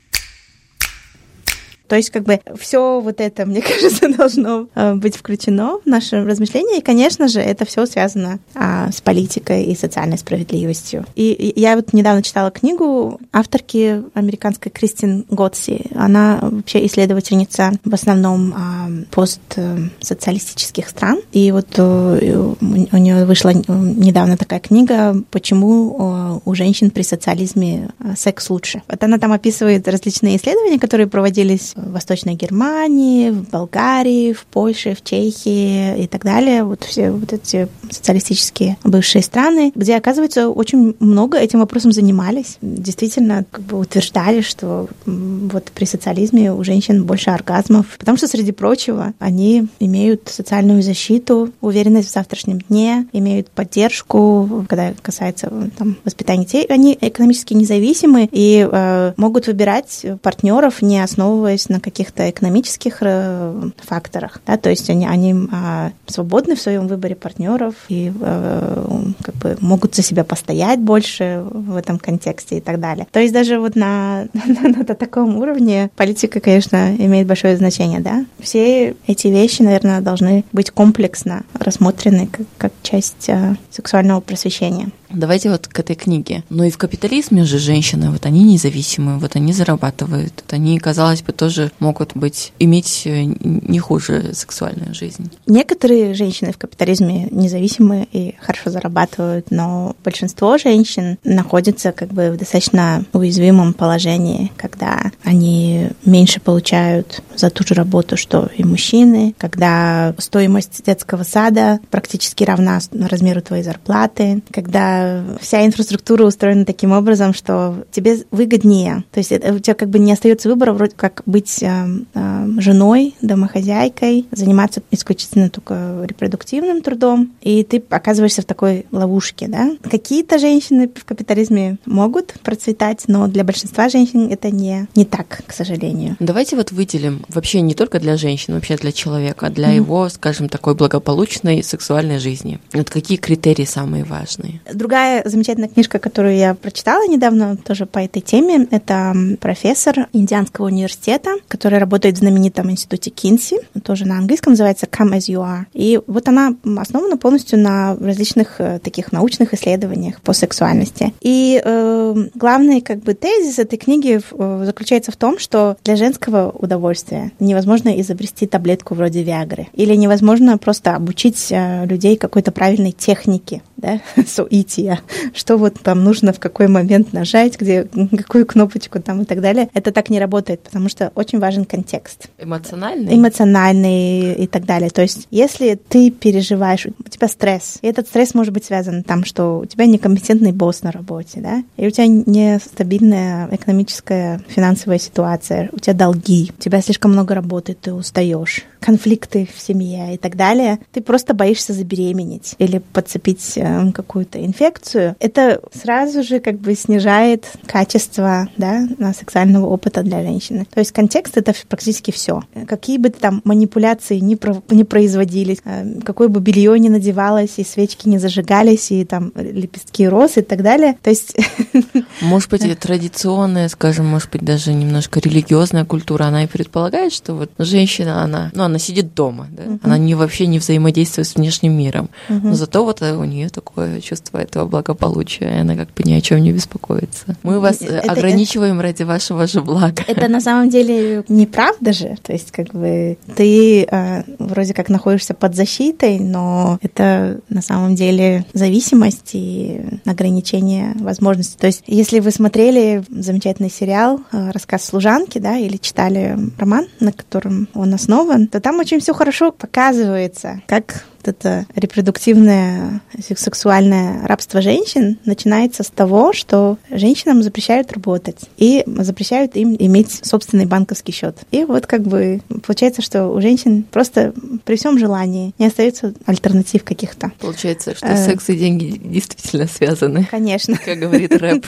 То 1.91 1.97
есть 1.97 2.09
как 2.09 2.23
бы 2.23 2.39
все 2.57 3.01
вот 3.01 3.19
это, 3.19 3.45
мне 3.45 3.61
кажется, 3.61 4.07
должно 4.07 4.69
э, 4.75 4.93
быть 4.93 5.17
включено 5.17 5.77
в 5.83 5.85
наше 5.85 6.23
размышление. 6.23 6.79
И, 6.79 6.81
конечно 6.81 7.27
же, 7.27 7.41
это 7.41 7.65
все 7.65 7.85
связано 7.85 8.39
а, 8.55 8.89
с 8.93 9.01
политикой 9.01 9.65
и 9.65 9.75
социальной 9.75 10.17
справедливостью. 10.17 11.05
И 11.15 11.51
я 11.57 11.75
вот 11.75 11.91
недавно 11.91 12.23
читала 12.23 12.49
книгу 12.49 13.19
авторки 13.33 14.03
американской 14.13 14.71
Кристин 14.71 15.25
Готси. 15.29 15.87
Она 15.93 16.39
вообще 16.41 16.85
исследовательница 16.85 17.73
в 17.83 17.93
основном 17.93 18.53
а, 18.55 18.89
постсоциалистических 19.11 20.87
стран. 20.87 21.19
И 21.33 21.51
вот 21.51 21.67
э, 21.75 22.53
у 22.61 22.97
нее 22.97 23.25
вышла 23.25 23.49
недавно 23.49 24.37
такая 24.37 24.61
книга 24.61 25.21
«Почему 25.29 26.39
у 26.45 26.55
женщин 26.55 26.89
при 26.89 27.01
социализме 27.01 27.89
э, 27.99 28.13
секс 28.15 28.49
лучше». 28.49 28.81
Вот 28.87 29.03
она 29.03 29.17
там 29.17 29.33
описывает 29.33 29.85
различные 29.89 30.37
исследования, 30.37 30.79
которые 30.79 31.07
проводились 31.07 31.73
в 31.85 31.91
Восточной 31.91 32.35
Германии, 32.35 33.29
в 33.29 33.49
Болгарии, 33.49 34.33
в 34.33 34.45
Польше, 34.45 34.95
в 34.95 35.03
Чехии 35.03 36.03
и 36.03 36.07
так 36.07 36.23
далее. 36.23 36.63
Вот 36.63 36.83
все 36.83 37.11
вот 37.11 37.33
эти 37.33 37.67
социалистические 37.89 38.77
бывшие 38.83 39.21
страны, 39.23 39.71
где, 39.75 39.95
оказывается, 39.95 40.49
очень 40.49 40.95
много 40.99 41.37
этим 41.37 41.59
вопросом 41.59 41.91
занимались. 41.91 42.57
Действительно, 42.61 43.45
как 43.49 43.63
бы 43.63 43.79
утверждали, 43.79 44.41
что 44.41 44.87
вот 45.05 45.71
при 45.73 45.85
социализме 45.85 46.53
у 46.53 46.63
женщин 46.63 47.03
больше 47.03 47.29
оргазмов, 47.29 47.85
потому 47.97 48.17
что, 48.17 48.27
среди 48.27 48.51
прочего, 48.51 49.13
они 49.19 49.67
имеют 49.79 50.27
социальную 50.27 50.81
защиту, 50.81 51.51
уверенность 51.61 52.09
в 52.09 52.13
завтрашнем 52.13 52.59
дне, 52.59 53.07
имеют 53.13 53.49
поддержку, 53.49 54.65
когда 54.67 54.93
касается 55.01 55.51
там, 55.77 55.97
воспитания 56.03 56.45
детей. 56.45 56.65
Они 56.69 56.97
экономически 56.99 57.53
независимы 57.53 58.29
и 58.31 58.67
э, 58.69 59.13
могут 59.17 59.47
выбирать 59.47 60.05
партнеров, 60.21 60.81
не 60.81 60.99
основываясь 60.99 61.60
на 61.69 61.79
каких-то 61.79 62.29
экономических 62.29 62.97
э, 63.01 63.69
факторах, 63.77 64.41
да, 64.45 64.57
то 64.57 64.69
есть 64.69 64.89
они, 64.89 65.07
они 65.07 65.35
а, 65.51 65.91
свободны 66.05 66.55
в 66.55 66.61
своем 66.61 66.87
выборе 66.87 67.15
партнеров 67.15 67.75
и 67.89 68.11
а, 68.21 69.03
как 69.23 69.35
бы 69.35 69.57
могут 69.59 69.95
за 69.95 70.03
себя 70.03 70.23
постоять 70.23 70.79
больше 70.79 71.43
в 71.49 71.75
этом 71.75 71.99
контексте 71.99 72.57
и 72.57 72.61
так 72.61 72.79
далее. 72.79 73.07
То 73.11 73.19
есть 73.19 73.33
даже 73.33 73.59
вот 73.59 73.75
на, 73.75 74.27
на, 74.33 74.69
на 74.69 74.85
таком 74.85 75.37
уровне 75.37 75.89
политика, 75.95 76.39
конечно, 76.39 76.95
имеет 76.95 77.27
большое 77.27 77.57
значение, 77.57 77.99
да. 77.99 78.25
Все 78.39 78.95
эти 79.07 79.27
вещи, 79.27 79.61
наверное, 79.61 80.01
должны 80.01 80.45
быть 80.51 80.71
комплексно 80.71 81.43
рассмотрены 81.53 82.27
как, 82.27 82.45
как 82.57 82.73
часть 82.83 83.29
а, 83.29 83.55
сексуального 83.69 84.21
просвещения. 84.21 84.91
Давайте 85.13 85.49
вот 85.49 85.67
к 85.67 85.79
этой 85.79 85.95
книге. 85.95 86.43
Но 86.49 86.63
и 86.63 86.69
в 86.69 86.77
капитализме 86.77 87.43
же 87.43 87.57
женщины, 87.57 88.11
вот 88.11 88.25
они 88.25 88.43
независимые, 88.43 89.17
вот 89.17 89.35
они 89.35 89.53
зарабатывают, 89.53 90.33
вот 90.43 90.53
они, 90.53 90.79
казалось 90.79 91.21
бы, 91.21 91.33
тоже 91.33 91.71
могут 91.79 92.15
быть, 92.15 92.53
иметь 92.59 93.03
э, 93.05 93.23
не 93.23 93.79
хуже 93.79 94.31
сексуальную 94.33 94.93
жизнь. 94.93 95.31
Некоторые 95.47 96.13
женщины 96.13 96.51
в 96.51 96.57
капитализме 96.57 97.27
независимые 97.31 98.07
и 98.11 98.35
хорошо 98.39 98.69
зарабатывают, 98.69 99.51
но 99.51 99.95
большинство 100.03 100.57
женщин 100.57 101.17
находятся 101.23 101.91
как 101.91 102.09
бы 102.09 102.31
в 102.31 102.37
достаточно 102.37 103.03
уязвимом 103.13 103.73
положении, 103.73 104.51
когда 104.57 105.11
они 105.23 105.89
меньше 106.05 106.39
получают 106.39 107.21
за 107.35 107.49
ту 107.49 107.65
же 107.65 107.73
работу, 107.73 108.17
что 108.17 108.49
и 108.55 108.63
мужчины, 108.63 109.35
когда 109.37 110.13
стоимость 110.17 110.83
детского 110.85 111.23
сада 111.23 111.79
практически 111.89 112.43
равна 112.43 112.79
размеру 112.91 113.41
твоей 113.41 113.63
зарплаты, 113.63 114.41
когда 114.51 115.00
вся 115.39 115.65
инфраструктура 115.65 116.25
устроена 116.25 116.65
таким 116.65 116.91
образом, 116.91 117.33
что 117.33 117.85
тебе 117.91 118.17
выгоднее. 118.31 119.03
То 119.11 119.19
есть 119.19 119.31
у 119.31 119.59
тебя 119.59 119.73
как 119.73 119.89
бы 119.89 119.99
не 119.99 120.11
остается 120.11 120.49
выбора 120.49 120.73
вроде 120.73 120.93
как 120.95 121.23
быть 121.25 121.61
э, 121.63 121.87
э, 122.13 122.47
женой, 122.57 123.15
домохозяйкой, 123.21 124.25
заниматься 124.31 124.81
исключительно 124.91 125.49
только 125.49 126.03
репродуктивным 126.05 126.81
трудом, 126.81 127.31
и 127.41 127.63
ты 127.63 127.83
оказываешься 127.89 128.41
в 128.41 128.45
такой 128.45 128.85
ловушке, 128.91 129.47
да. 129.47 129.71
Какие-то 129.89 130.39
женщины 130.39 130.89
в 130.93 131.05
капитализме 131.05 131.77
могут 131.85 132.33
процветать, 132.43 133.03
но 133.07 133.27
для 133.27 133.43
большинства 133.43 133.89
женщин 133.89 134.29
это 134.29 134.49
не, 134.51 134.87
не 134.95 135.05
так, 135.05 135.43
к 135.45 135.53
сожалению. 135.53 136.15
Давайте 136.19 136.55
вот 136.55 136.71
выделим 136.71 137.23
вообще 137.29 137.61
не 137.61 137.73
только 137.73 137.99
для 137.99 138.17
женщин, 138.17 138.53
вообще 138.53 138.75
для 138.77 138.91
человека, 138.91 139.49
для 139.49 139.71
mm-hmm. 139.71 139.75
его, 139.75 140.09
скажем, 140.09 140.49
такой 140.49 140.75
благополучной 140.75 141.63
сексуальной 141.63 142.19
жизни. 142.19 142.59
Вот 142.73 142.89
какие 142.89 143.17
критерии 143.17 143.65
самые 143.65 144.03
важные? 144.03 144.61
Друг 144.73 144.90
Другая 144.91 145.21
замечательная 145.23 145.69
книжка, 145.69 145.99
которую 145.99 146.35
я 146.35 146.53
прочитала 146.53 147.07
недавно, 147.07 147.55
тоже 147.55 147.85
по 147.85 147.99
этой 147.99 148.21
теме, 148.21 148.67
это 148.71 149.15
профессор 149.39 150.09
Индианского 150.11 150.65
университета, 150.65 151.35
который 151.47 151.79
работает 151.79 152.15
в 152.15 152.19
знаменитом 152.19 152.69
институте 152.69 153.09
Кинси, 153.09 153.61
тоже 153.85 154.05
на 154.05 154.17
английском 154.17 154.51
называется 154.51 154.87
Come 154.87 155.13
As 155.13 155.29
You 155.29 155.39
Are. 155.45 155.63
И 155.73 155.97
вот 156.07 156.27
она 156.27 156.55
основана 156.77 157.15
полностью 157.15 157.57
на 157.57 157.95
различных 157.95 158.59
э, 158.59 158.79
таких 158.79 159.13
научных 159.13 159.53
исследованиях 159.53 160.19
по 160.19 160.33
сексуальности. 160.33 161.13
И 161.21 161.61
э, 161.63 162.15
главный 162.35 162.81
как 162.81 162.99
бы 162.99 163.13
тезис 163.13 163.59
этой 163.59 163.77
книги 163.77 164.19
э, 164.19 164.63
заключается 164.65 165.13
в 165.13 165.15
том, 165.15 165.39
что 165.39 165.77
для 165.85 165.95
женского 165.95 166.49
удовольствия 166.51 167.31
невозможно 167.39 167.97
изобрести 168.01 168.45
таблетку 168.45 168.95
вроде 168.95 169.23
Виагры. 169.23 169.69
Или 169.71 169.95
невозможно 169.95 170.57
просто 170.57 170.97
обучить 170.97 171.47
э, 171.49 171.85
людей 171.85 172.17
какой-то 172.17 172.51
правильной 172.51 172.91
технике 172.91 173.61
да, 173.81 174.01
суития, 174.27 174.99
что 175.33 175.57
вот 175.57 175.79
там 175.81 176.03
нужно 176.03 176.33
в 176.33 176.39
какой 176.39 176.67
момент 176.67 177.13
нажать, 177.13 177.59
где 177.59 177.87
какую 178.17 178.45
кнопочку 178.45 179.01
там 179.01 179.21
и 179.21 179.25
так 179.25 179.41
далее. 179.41 179.69
Это 179.73 179.91
так 179.91 180.09
не 180.09 180.19
работает, 180.19 180.61
потому 180.61 180.89
что 180.89 181.11
очень 181.15 181.39
важен 181.39 181.65
контекст. 181.65 182.29
Эмоциональный? 182.37 183.15
Эмоциональный 183.15 184.33
и 184.33 184.47
так 184.47 184.65
далее. 184.65 184.89
То 184.89 185.01
есть, 185.01 185.27
если 185.31 185.75
ты 185.75 186.11
переживаешь, 186.11 186.85
у 186.85 187.09
тебя 187.09 187.27
стресс, 187.27 187.79
и 187.81 187.87
этот 187.87 188.07
стресс 188.07 188.33
может 188.33 188.53
быть 188.53 188.65
связан 188.65 189.03
там, 189.03 189.25
что 189.25 189.59
у 189.59 189.65
тебя 189.65 189.85
некомпетентный 189.85 190.51
босс 190.51 190.83
на 190.83 190.91
работе, 190.91 191.41
да, 191.41 191.63
и 191.77 191.87
у 191.87 191.91
тебя 191.91 192.07
нестабильная 192.07 193.47
экономическая 193.51 194.41
финансовая 194.47 194.99
ситуация, 194.99 195.69
у 195.71 195.79
тебя 195.79 195.93
долги, 195.93 196.51
у 196.57 196.61
тебя 196.61 196.81
слишком 196.81 197.11
много 197.11 197.35
работы, 197.35 197.75
ты 197.79 197.93
устаешь, 197.93 198.63
конфликты 198.79 199.47
в 199.53 199.61
семье 199.61 200.15
и 200.15 200.17
так 200.17 200.35
далее, 200.35 200.79
ты 200.91 201.01
просто 201.01 201.33
боишься 201.33 201.73
забеременеть 201.73 202.55
или 202.57 202.79
подцепить 202.79 203.53
э, 203.55 203.70
какую-то 203.93 204.43
инфекцию, 204.43 205.15
это 205.19 205.61
сразу 205.73 206.23
же 206.23 206.39
как 206.39 206.59
бы 206.59 206.75
снижает 206.75 207.51
качество 207.65 208.49
да, 208.57 208.87
сексуального 209.17 209.67
опыта 209.67 210.03
для 210.03 210.21
женщины. 210.21 210.65
То 210.71 210.79
есть 210.79 210.91
контекст 210.91 211.37
это 211.37 211.53
практически 211.67 212.11
все. 212.11 212.41
Какие 212.67 212.97
бы 212.97 213.09
там 213.09 213.41
манипуляции 213.43 214.19
не, 214.19 214.35
про, 214.35 214.61
не 214.69 214.83
производились, 214.83 215.59
какое 216.03 216.27
бы 216.27 216.39
белье 216.39 216.77
не 216.79 216.89
надевалось, 216.89 217.53
и 217.57 217.63
свечки 217.63 218.07
не 218.07 218.17
зажигались, 218.17 218.91
и 218.91 219.05
там 219.05 219.31
лепестки 219.35 220.07
роз 220.07 220.37
и 220.37 220.41
так 220.41 220.63
далее. 220.63 220.97
То 221.01 221.09
есть... 221.09 221.35
Может 222.21 222.49
быть, 222.49 222.79
традиционная, 222.79 223.67
скажем, 223.69 224.05
может 224.05 224.29
быть, 224.31 224.43
даже 224.43 224.73
немножко 224.73 225.19
религиозная 225.19 225.85
культура, 225.85 226.25
она 226.25 226.43
и 226.43 226.47
предполагает, 226.47 227.13
что 227.13 227.33
вот 227.33 227.51
женщина, 227.57 228.23
она, 228.23 228.51
ну, 228.53 228.63
она 228.63 228.79
сидит 228.79 229.13
дома, 229.13 229.47
да? 229.51 229.63
Uh-huh. 229.63 229.79
она 229.83 229.97
не 229.97 230.15
вообще 230.15 230.47
не 230.47 230.59
взаимодействует 230.59 231.27
с 231.27 231.35
внешним 231.35 231.73
миром. 231.73 232.09
Uh-huh. 232.29 232.39
Но 232.43 232.53
зато 232.53 232.83
вот 232.83 233.01
у 233.01 233.23
нее 233.23 233.49
такое 233.61 234.01
чувство 234.01 234.39
этого 234.39 234.65
благополучия, 234.65 235.45
и 235.45 235.59
она 235.59 235.75
как 235.75 235.93
бы 235.93 236.03
ни 236.03 236.13
о 236.13 236.21
чем 236.21 236.41
не 236.41 236.51
беспокоится. 236.51 237.37
Мы 237.43 237.59
вас 237.59 237.81
это, 237.81 238.11
ограничиваем 238.11 238.79
это, 238.79 238.83
ради 238.83 239.03
вашего 239.03 239.47
же 239.47 239.61
блага. 239.61 240.03
Это 240.07 240.27
на 240.27 240.41
самом 240.41 240.69
деле 240.69 241.23
неправда 241.29 241.93
же, 241.93 242.17
то 242.21 242.33
есть 242.33 242.51
как 242.51 242.69
бы 242.69 243.17
ты 243.35 243.83
э, 243.83 244.23
вроде 244.39 244.73
как 244.73 244.89
находишься 244.89 245.33
под 245.33 245.55
защитой, 245.55 246.19
но 246.19 246.79
это 246.81 247.39
на 247.49 247.61
самом 247.61 247.95
деле 247.95 248.45
зависимость 248.53 249.31
и 249.33 249.81
ограничение 250.05 250.93
возможностей. 250.95 251.57
То 251.57 251.67
есть 251.67 251.83
если 251.87 252.19
вы 252.19 252.31
смотрели 252.31 253.03
замечательный 253.09 253.71
сериал 253.71 254.21
э, 254.31 254.51
«Рассказ 254.51 254.85
служанки», 254.85 255.37
да, 255.37 255.57
или 255.57 255.77
читали 255.77 256.37
роман, 256.57 256.87
на 256.99 257.11
котором 257.11 257.67
он 257.73 257.93
основан, 257.93 258.47
то 258.47 258.59
там 258.59 258.79
очень 258.79 258.99
все 258.99 259.13
хорошо 259.13 259.51
показывается, 259.51 260.61
как 260.67 261.05
это 261.27 261.65
репродуктивное 261.75 263.01
сексуальное 263.19 264.25
рабство 264.27 264.61
женщин 264.61 265.17
начинается 265.25 265.83
с 265.83 265.87
того, 265.87 266.33
что 266.33 266.77
женщинам 266.89 267.43
запрещают 267.43 267.91
работать 267.91 268.49
и 268.57 268.83
запрещают 268.85 269.55
им 269.55 269.75
иметь 269.77 270.21
собственный 270.23 270.65
банковский 270.65 271.11
счет. 271.11 271.37
И 271.51 271.63
вот 271.65 271.87
как 271.87 272.01
бы 272.03 272.41
получается, 272.65 273.01
что 273.01 273.27
у 273.27 273.41
женщин 273.41 273.83
просто 273.83 274.33
при 274.65 274.75
всем 274.75 274.97
желании 274.97 275.53
не 275.57 275.67
остается 275.67 276.13
альтернатив 276.25 276.83
каких-то. 276.83 277.31
Получается, 277.39 277.95
что 277.95 278.07
э, 278.07 278.25
секс 278.25 278.49
и 278.49 278.55
деньги 278.55 278.99
действительно 279.03 279.67
связаны. 279.67 280.27
Конечно. 280.29 280.77
Как 280.83 280.99
говорит 280.99 281.35
рэп. 281.35 281.65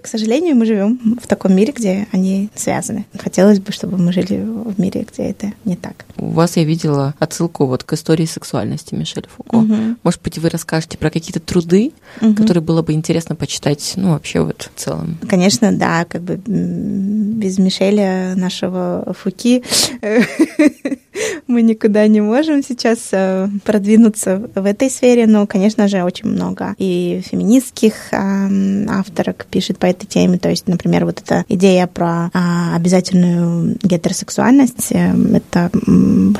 К 0.00 0.06
сожалению, 0.06 0.56
мы 0.56 0.64
живем 0.64 1.18
в 1.22 1.26
таком 1.26 1.54
мире, 1.54 1.72
где 1.76 2.08
они 2.10 2.48
связаны. 2.54 3.04
Хотелось 3.18 3.60
бы, 3.60 3.70
чтобы 3.72 3.98
мы 3.98 4.12
жили 4.12 4.42
в 4.42 4.78
мире, 4.80 5.06
где 5.10 5.24
это 5.24 5.52
не 5.64 5.76
так. 5.76 6.06
У 6.16 6.30
вас 6.30 6.56
я 6.56 6.64
видела 6.64 7.14
отсылку 7.18 7.66
вот 7.66 7.84
к 7.84 7.92
истории 7.92 8.19
сексуальности 8.26 8.94
Мишель 8.94 9.26
Фуко. 9.36 9.56
Угу. 9.56 9.96
Может 10.02 10.22
быть, 10.22 10.38
вы 10.38 10.48
расскажете 10.48 10.98
про 10.98 11.10
какие-то 11.10 11.40
труды, 11.40 11.92
угу. 12.20 12.34
которые 12.34 12.62
было 12.62 12.82
бы 12.82 12.92
интересно 12.92 13.34
почитать, 13.34 13.94
ну, 13.96 14.12
вообще 14.12 14.40
вот 14.40 14.70
в 14.74 14.80
целом? 14.80 15.18
Конечно, 15.28 15.72
да, 15.72 16.04
как 16.04 16.22
бы 16.22 16.40
без 16.44 17.58
Мишеля 17.58 18.34
нашего 18.36 19.14
Фуки 19.18 19.62
мы 21.50 21.62
никуда 21.62 22.06
не 22.06 22.20
можем 22.20 22.62
сейчас 22.62 23.08
э, 23.12 23.48
продвинуться 23.64 24.48
в 24.54 24.64
этой 24.64 24.88
сфере, 24.88 25.26
но, 25.26 25.46
конечно 25.46 25.88
же, 25.88 26.02
очень 26.02 26.28
много 26.28 26.74
и 26.78 27.22
феминистских 27.30 27.94
авторок 28.12 29.46
пишет 29.50 29.78
по 29.78 29.86
этой 29.86 30.06
теме, 30.06 30.38
то 30.38 30.48
есть, 30.48 30.68
например, 30.68 31.04
вот 31.04 31.20
эта 31.20 31.44
идея 31.48 31.86
про 31.86 32.30
а, 32.32 32.76
обязательную 32.76 33.76
гетеросексуальность, 33.82 34.92
э, 34.92 35.12
это 35.34 35.70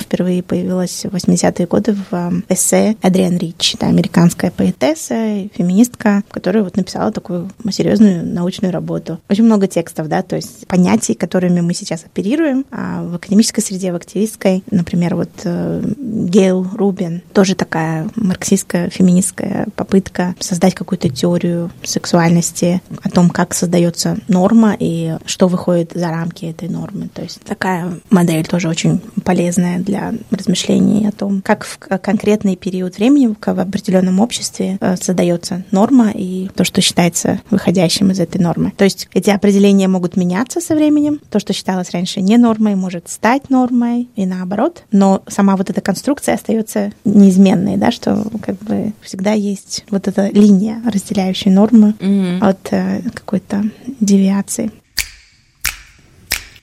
впервые 0.01 0.43
появилась 0.43 1.05
в 1.05 1.15
80-е 1.15 1.67
годы 1.67 1.97
в 2.11 2.43
эссе 2.49 2.97
Адриан 3.03 3.37
Рич, 3.37 3.75
это 3.75 3.87
американская 3.87 4.51
поэтесса, 4.51 5.49
феминистка, 5.55 6.23
которая 6.31 6.63
вот 6.63 6.77
написала 6.77 7.13
такую 7.13 7.51
серьезную 7.71 8.25
научную 8.25 8.73
работу. 8.73 9.21
Очень 9.29 9.45
много 9.45 9.67
текстов, 9.67 10.09
да, 10.09 10.23
то 10.23 10.37
есть 10.37 10.67
понятий, 10.67 11.15
которыми 11.15 11.61
мы 11.61 11.75
сейчас 11.75 12.05
оперируем 12.05 12.65
а 12.71 13.03
в 13.03 13.17
академической 13.17 13.61
среде, 13.61 13.93
в 13.93 13.97
активистской, 13.97 14.63
Например, 14.71 15.00
вот 15.09 15.31
э, 15.45 15.83
Гейл 15.99 16.67
Рубин, 16.75 17.23
тоже 17.33 17.55
такая 17.55 18.09
марксистская, 18.17 18.91
феминистская 18.91 19.67
попытка 19.77 20.35
создать 20.39 20.75
какую-то 20.75 21.09
теорию 21.09 21.71
сексуальности, 21.83 22.83
о 23.03 23.09
том, 23.09 23.31
как 23.31 23.55
создается 23.55 24.19
норма 24.29 24.77
и 24.79 25.17
что 25.27 25.49
выходит 25.49 25.93
за 25.95 26.09
рамки 26.09 26.45
этой 26.45 26.69
нормы. 26.69 27.09
То 27.13 27.23
есть 27.23 27.41
такая 27.43 28.01
модель 28.11 28.47
тоже 28.47 28.69
очень 28.69 29.01
полезная 29.25 29.79
для 29.79 30.15
размышлений 30.31 31.07
о 31.07 31.13
том, 31.13 31.43
как 31.43 31.65
в 31.65 31.79
конкретный 31.79 32.57
период 32.57 32.97
времени 32.97 33.35
в 33.35 33.49
определенном 33.49 34.21
обществе 34.21 34.79
э, 34.81 34.97
создается 34.97 35.65
норма 35.71 36.11
и 36.15 36.49
то, 36.55 36.65
что 36.65 36.81
считается 36.81 37.41
выходящим 37.51 38.11
из 38.11 38.21
этой 38.21 38.41
нормы. 38.41 38.73
То 38.77 38.85
есть 38.85 39.09
эти 39.13 39.31
определения 39.31 39.89
могут 39.89 40.17
меняться 40.17 40.61
со 40.61 40.75
временем. 40.75 41.21
То, 41.31 41.39
что 41.39 41.53
считалось 41.53 41.91
раньше 41.91 42.21
не 42.21 42.37
нормой, 42.37 42.75
может 42.75 43.09
стать 43.09 43.51
нормой 43.51 44.09
и 44.17 44.27
наоборот, 44.27 44.85
но 44.93 45.23
сама 45.27 45.57
вот 45.57 45.71
эта 45.71 45.81
конструкция 45.81 46.35
остается 46.35 46.93
неизменной, 47.05 47.77
да, 47.77 47.91
что 47.91 48.25
как 48.43 48.59
бы 48.59 48.93
всегда 49.03 49.33
есть 49.33 49.85
вот 49.91 50.09
эта 50.09 50.29
линия, 50.29 50.83
разделяющая 50.85 51.53
нормы 51.53 51.95
mm-hmm. 51.99 52.39
от 52.41 52.69
э, 52.73 53.03
какой-то 53.15 53.65
девиации. 54.01 54.71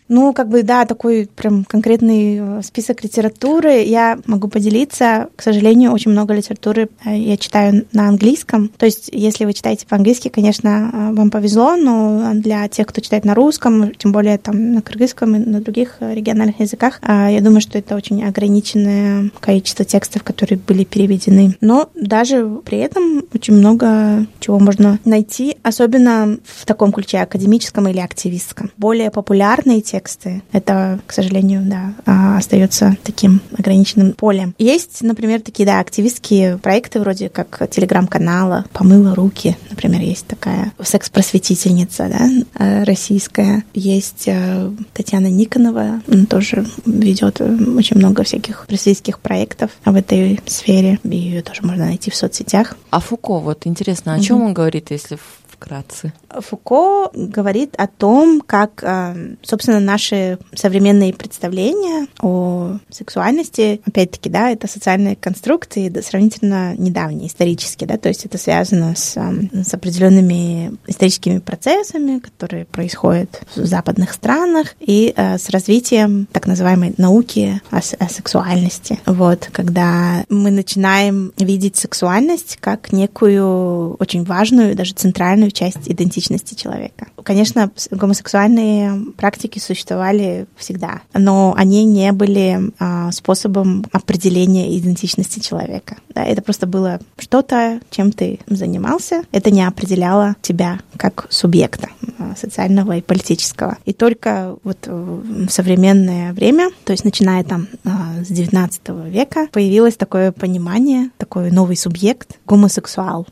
Ну, 0.10 0.34
как 0.34 0.48
бы, 0.50 0.64
да, 0.64 0.86
такой 0.86 1.30
прям 1.36 1.66
конкретный 1.66 2.38
э, 2.40 2.62
список 2.64 3.04
литературы. 3.04 3.84
Я 3.84 4.20
могу 4.26 4.48
поделиться. 4.48 5.28
К 5.36 5.42
сожалению, 5.42 5.92
очень 5.92 6.12
много 6.12 6.34
литературы 6.34 6.90
э, 7.04 7.18
я 7.18 7.38
читаю 7.38 7.86
на 7.92 8.08
английском. 8.08 8.70
То 8.70 8.86
есть, 8.86 9.10
если 9.12 9.46
вы 9.46 9.54
читаете 9.54 9.86
по-английски, 9.86 10.30
конечно, 10.30 10.92
э, 10.94 11.14
вам 11.14 11.30
повезло, 11.30 11.76
но 11.76 12.32
для 12.34 12.68
тех, 12.70 12.88
кто 12.88 13.02
читает 13.02 13.26
на 13.26 13.36
русском, 13.36 13.94
тем 13.96 14.12
более 14.14 14.38
там 14.38 14.74
на 14.74 14.82
кыргызском 14.82 15.36
и 15.36 15.40
на 15.40 15.62
других 15.62 15.98
региональных 16.00 16.60
языках, 16.60 17.02
я 17.04 17.40
думаю, 17.42 17.62
что 17.62 17.78
это 17.78 17.96
очень 17.96 18.24
ограниченное 18.24 19.32
количество 19.40 19.84
текстов, 19.84 20.24
которые 20.24 20.60
были 20.60 20.84
переведены. 20.84 21.56
Но 21.62 21.90
даже 21.96 22.48
при 22.64 22.78
этом 22.78 23.24
очень 23.34 23.56
много 23.56 24.26
чего 24.40 24.60
можно 24.60 25.00
найти, 25.06 25.58
особенно 25.64 26.38
в 26.46 26.66
таком 26.66 26.92
ключе 26.92 27.20
академическом 27.20 27.88
или 27.88 28.00
активистском. 28.00 28.72
Более 28.78 29.12
популярные 29.12 29.82
тексты 29.82 29.97
тексты. 29.98 30.44
Это, 30.52 31.00
к 31.08 31.14
сожалению, 31.14 31.64
да, 31.66 31.94
а, 32.06 32.38
остается 32.38 32.96
таким 33.04 33.42
ограниченным 33.58 34.14
полем. 34.14 34.54
Есть, 34.60 35.02
например, 35.02 35.42
такие, 35.42 35.66
да, 35.66 35.80
активистские 35.80 36.58
проекты 36.58 37.00
вроде 37.00 37.30
как 37.30 37.68
телеграм-канала 37.70 38.66
«Помыла 38.74 39.16
руки», 39.16 39.58
например, 39.70 40.02
есть 40.02 40.28
такая 40.28 40.72
секс-просветительница, 40.82 42.10
да, 42.10 42.30
э, 42.64 42.84
российская. 42.84 43.64
Есть 43.74 44.28
э, 44.28 44.72
Татьяна 44.94 45.28
Никонова, 45.28 46.02
она 46.08 46.26
тоже 46.26 46.66
ведет 46.86 47.42
очень 47.42 47.98
много 47.98 48.24
всяких 48.24 48.66
просветительских 48.68 49.20
проектов 49.20 49.72
в 49.84 49.96
этой 49.96 50.40
сфере. 50.46 51.00
Ее 51.04 51.42
тоже 51.42 51.62
можно 51.64 51.86
найти 51.86 52.12
в 52.12 52.16
соцсетях. 52.16 52.76
А 52.92 53.00
Фуко, 53.00 53.40
вот 53.40 53.66
интересно, 53.66 54.14
о 54.14 54.20
чем 54.20 54.38
угу. 54.38 54.46
он 54.48 54.54
говорит, 54.54 54.92
если 54.92 55.18
вкратце? 55.58 56.14
Фуко 56.30 57.10
говорит 57.14 57.74
о 57.78 57.88
том, 57.88 58.42
как, 58.42 58.84
э, 58.84 59.36
собственно, 59.42 59.80
наши 59.80 60.38
современные 60.54 61.14
представления 61.14 62.08
о 62.22 62.78
сексуальности, 62.90 63.82
опять-таки, 63.86 64.30
да, 64.30 64.52
это 64.52 64.68
социальные 64.68 65.16
конструкции 65.16 65.94
сравнительно 66.02 66.76
недавние, 66.78 67.28
исторические, 67.28 67.88
да, 67.88 67.98
то 67.98 68.10
есть 68.10 68.26
это 68.26 68.38
связано 68.38 68.96
с, 68.96 69.18
э, 69.18 69.64
с 69.64 69.74
определенными 69.74 70.78
историческими 70.88 71.40
процессами, 71.40 72.20
которые 72.20 72.66
происходят 72.66 73.42
в 73.56 73.66
западных 73.66 74.14
странах, 74.14 74.76
и 74.80 75.14
э, 75.16 75.38
с 75.38 75.50
развитием 75.50 76.28
так 76.32 76.48
называемой 76.48 76.94
науки 76.98 77.62
о, 77.72 77.78
о 77.78 78.10
сексуальности. 78.10 79.00
Вот, 79.06 79.50
когда 79.52 80.24
мы 80.30 80.52
начинаем 80.52 81.34
видеть 81.38 81.78
сексуальность 81.78 82.58
как 82.60 82.92
некую 82.92 83.96
очень 83.96 84.24
важную, 84.24 84.76
даже 84.76 84.94
центральную 84.94 85.47
часть 85.52 85.90
идентичности 85.90 86.56
человека. 86.56 87.08
Конечно, 87.24 87.72
гомосексуальные 87.92 89.14
практики 89.18 89.60
существовали 89.60 90.48
всегда, 90.56 91.02
но 91.14 91.54
они 91.58 91.86
не 91.86 92.12
были 92.12 92.72
а, 92.80 93.12
способом 93.12 93.86
определения 93.92 94.78
идентичности 94.78 95.40
человека. 95.40 95.98
Да, 96.14 96.24
это 96.24 96.42
просто 96.42 96.68
было 96.68 97.00
что-то, 97.18 97.80
чем 97.90 98.12
ты 98.12 98.40
занимался. 98.48 99.24
Это 99.32 99.52
не 99.52 99.64
определяло 99.64 100.36
тебя 100.42 100.80
как 100.98 101.28
субъекта 101.30 101.90
а, 102.18 102.36
социального 102.36 102.98
и 102.98 103.02
политического. 103.02 103.78
И 103.86 103.94
только 103.94 104.56
вот 104.64 104.88
в 104.88 105.50
современное 105.50 106.34
время, 106.34 106.70
то 106.84 106.92
есть 106.92 107.04
начиная 107.04 107.44
там 107.44 107.68
а, 107.86 108.24
с 108.24 108.28
19 108.28 108.82
века, 109.06 109.48
появилось 109.52 109.96
такое 109.96 110.32
понимание, 110.32 111.10
такой 111.18 111.52
новый 111.52 111.78
субъект, 111.78 112.40
гомосексуал. 112.46 113.28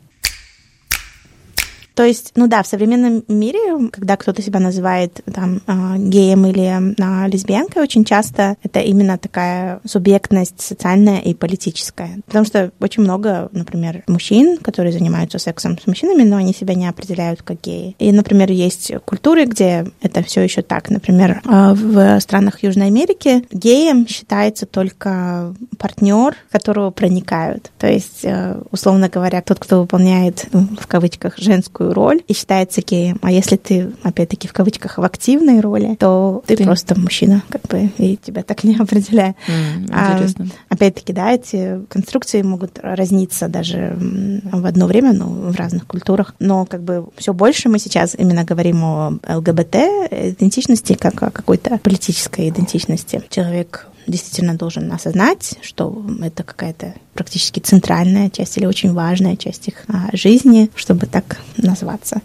То 1.96 2.04
есть, 2.04 2.32
ну 2.36 2.46
да, 2.46 2.62
в 2.62 2.66
современном 2.66 3.24
мире, 3.26 3.88
когда 3.90 4.18
кто-то 4.18 4.42
себя 4.42 4.60
называет 4.60 5.22
там 5.32 5.62
а, 5.66 5.96
геем 5.96 6.44
или 6.44 6.94
а, 7.00 7.26
лесбиянкой, 7.26 7.82
очень 7.82 8.04
часто 8.04 8.56
это 8.62 8.80
именно 8.80 9.16
такая 9.16 9.80
субъектность 9.86 10.60
социальная 10.60 11.20
и 11.20 11.32
политическая. 11.32 12.18
Потому 12.26 12.44
что 12.44 12.70
очень 12.80 13.02
много, 13.02 13.48
например, 13.52 14.04
мужчин, 14.08 14.58
которые 14.58 14.92
занимаются 14.92 15.38
сексом 15.38 15.78
с 15.78 15.86
мужчинами, 15.86 16.22
но 16.22 16.36
они 16.36 16.52
себя 16.52 16.74
не 16.74 16.86
определяют 16.86 17.40
как 17.40 17.62
геи. 17.62 17.96
И, 17.98 18.12
например, 18.12 18.50
есть 18.50 18.92
культуры, 19.06 19.46
где 19.46 19.86
это 20.02 20.22
все 20.22 20.42
еще 20.42 20.60
так. 20.60 20.90
Например, 20.90 21.40
а, 21.46 21.72
в 21.72 22.20
странах 22.20 22.62
Южной 22.62 22.88
Америки 22.88 23.46
геем 23.50 24.06
считается 24.06 24.66
только 24.66 25.54
партнер, 25.78 26.36
которого 26.50 26.90
проникают. 26.90 27.72
То 27.78 27.86
есть, 27.86 28.26
условно 28.70 29.08
говоря, 29.08 29.40
тот, 29.40 29.58
кто 29.58 29.80
выполняет 29.80 30.46
в 30.52 30.86
кавычках 30.86 31.38
женскую 31.38 31.85
свою 31.86 31.94
роль 31.94 32.22
и 32.26 32.34
считается 32.34 32.82
геем. 32.82 33.18
А 33.22 33.30
если 33.30 33.56
ты, 33.56 33.92
опять-таки, 34.02 34.48
в 34.48 34.52
кавычках, 34.52 34.98
в 34.98 35.02
активной 35.02 35.60
роли, 35.60 35.96
то 35.98 36.42
ты, 36.46 36.56
ты... 36.56 36.64
просто 36.64 36.98
мужчина, 36.98 37.42
как 37.48 37.62
бы, 37.62 37.90
и 37.98 38.16
тебя 38.16 38.42
так 38.42 38.64
не 38.64 38.76
определяет. 38.80 39.36
Mm, 39.48 39.82
интересно. 39.84 40.48
А, 40.68 40.74
опять-таки, 40.74 41.12
да, 41.12 41.32
эти 41.32 41.80
конструкции 41.88 42.42
могут 42.42 42.78
разниться 42.82 43.48
даже 43.48 43.96
в 43.96 44.66
одно 44.66 44.86
время, 44.86 45.12
ну, 45.12 45.26
в 45.26 45.56
разных 45.56 45.86
культурах. 45.86 46.34
Но 46.38 46.64
как 46.66 46.82
бы 46.82 47.06
все 47.16 47.32
больше 47.32 47.68
мы 47.68 47.78
сейчас 47.78 48.14
именно 48.18 48.44
говорим 48.44 48.84
о 48.84 49.18
ЛГБТ 49.28 49.76
идентичности 50.10 50.94
как 50.94 51.22
о 51.22 51.30
какой-то 51.30 51.78
политической 51.78 52.48
идентичности. 52.48 53.22
Человек 53.30 53.86
действительно 54.06 54.54
должен 54.54 54.90
осознать, 54.92 55.54
что 55.62 56.04
это 56.22 56.42
какая-то 56.42 56.94
практически 57.14 57.60
центральная 57.60 58.30
часть 58.30 58.56
или 58.56 58.66
очень 58.66 58.92
важная 58.92 59.36
часть 59.36 59.68
их 59.68 59.84
а, 59.88 60.08
жизни, 60.12 60.70
чтобы 60.74 61.06
так 61.06 61.38
назваться. 61.56 62.20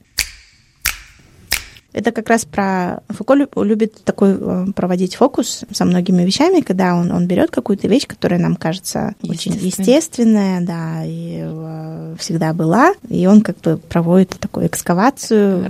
Это 1.93 2.11
как 2.11 2.29
раз 2.29 2.45
про... 2.45 3.01
Фуко 3.09 3.33
любит 3.33 4.03
такой 4.03 4.37
э, 4.39 4.65
проводить 4.75 5.15
фокус 5.15 5.63
со 5.71 5.85
многими 5.85 6.23
вещами, 6.23 6.61
когда 6.61 6.95
он, 6.95 7.11
он 7.11 7.27
берет 7.27 7.51
какую-то 7.51 7.87
вещь, 7.87 8.07
которая 8.07 8.39
нам 8.39 8.55
кажется 8.55 9.15
очень 9.23 9.53
естественная, 9.53 10.61
да, 10.61 11.03
и 11.03 11.41
э, 11.43 12.15
всегда 12.17 12.53
была, 12.53 12.93
и 13.09 13.27
он 13.27 13.41
как 13.41 13.59
бы 13.59 13.77
проводит 13.77 14.29
такую 14.39 14.67
экскавацию, 14.67 15.65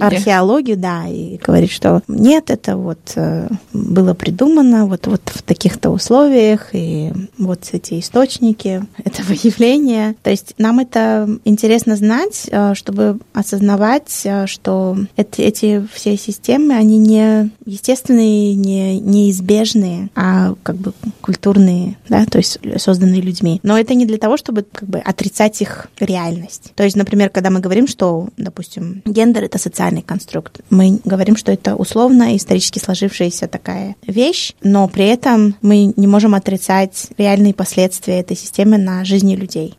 археологию, 0.00 0.76
да, 0.76 1.06
и 1.08 1.38
говорит, 1.38 1.70
что 1.70 2.02
нет, 2.06 2.50
это 2.50 2.76
вот 2.76 3.12
э, 3.16 3.48
было 3.72 4.14
придумано 4.14 4.86
вот, 4.86 5.06
вот 5.06 5.22
в 5.26 5.42
таких-то 5.42 5.90
условиях, 5.90 6.68
и 6.72 7.12
вот 7.38 7.60
эти 7.72 7.98
источники 7.98 8.84
этого 9.04 9.32
явления. 9.32 10.14
То 10.22 10.30
есть 10.30 10.54
нам 10.58 10.78
это 10.78 11.28
интересно 11.44 11.96
знать, 11.96 12.48
чтобы 12.74 13.18
осознавать, 13.32 14.26
что 14.46 14.96
эти 15.16 15.55
эти 15.56 15.86
все 15.92 16.16
системы, 16.16 16.74
они 16.74 16.98
не 16.98 17.50
естественные, 17.64 18.54
не 18.54 19.00
неизбежные, 19.00 20.10
а 20.14 20.54
как 20.62 20.76
бы 20.76 20.92
культурные, 21.20 21.96
да, 22.08 22.24
то 22.26 22.38
есть 22.38 22.58
созданные 22.78 23.20
людьми. 23.20 23.60
Но 23.62 23.78
это 23.78 23.94
не 23.94 24.06
для 24.06 24.18
того, 24.18 24.36
чтобы 24.36 24.62
как 24.70 24.88
бы 24.88 24.98
отрицать 24.98 25.60
их 25.62 25.88
реальность. 25.98 26.72
То 26.74 26.84
есть, 26.84 26.96
например, 26.96 27.30
когда 27.30 27.50
мы 27.50 27.60
говорим, 27.60 27.88
что, 27.88 28.28
допустим, 28.36 29.02
гендер— 29.04 29.44
это 29.44 29.58
социальный 29.58 30.02
конструкт, 30.02 30.60
мы 30.70 31.00
говорим, 31.04 31.36
что 31.36 31.52
это 31.52 31.76
условно 31.76 32.36
исторически 32.36 32.78
сложившаяся 32.78 33.48
такая 33.48 33.96
вещь, 34.06 34.54
но 34.62 34.88
при 34.88 35.06
этом 35.06 35.56
мы 35.62 35.92
не 35.96 36.06
можем 36.06 36.34
отрицать 36.34 37.08
реальные 37.16 37.54
последствия 37.54 38.20
этой 38.20 38.36
системы 38.36 38.78
на 38.78 39.04
жизни 39.04 39.36
людей 39.36 39.76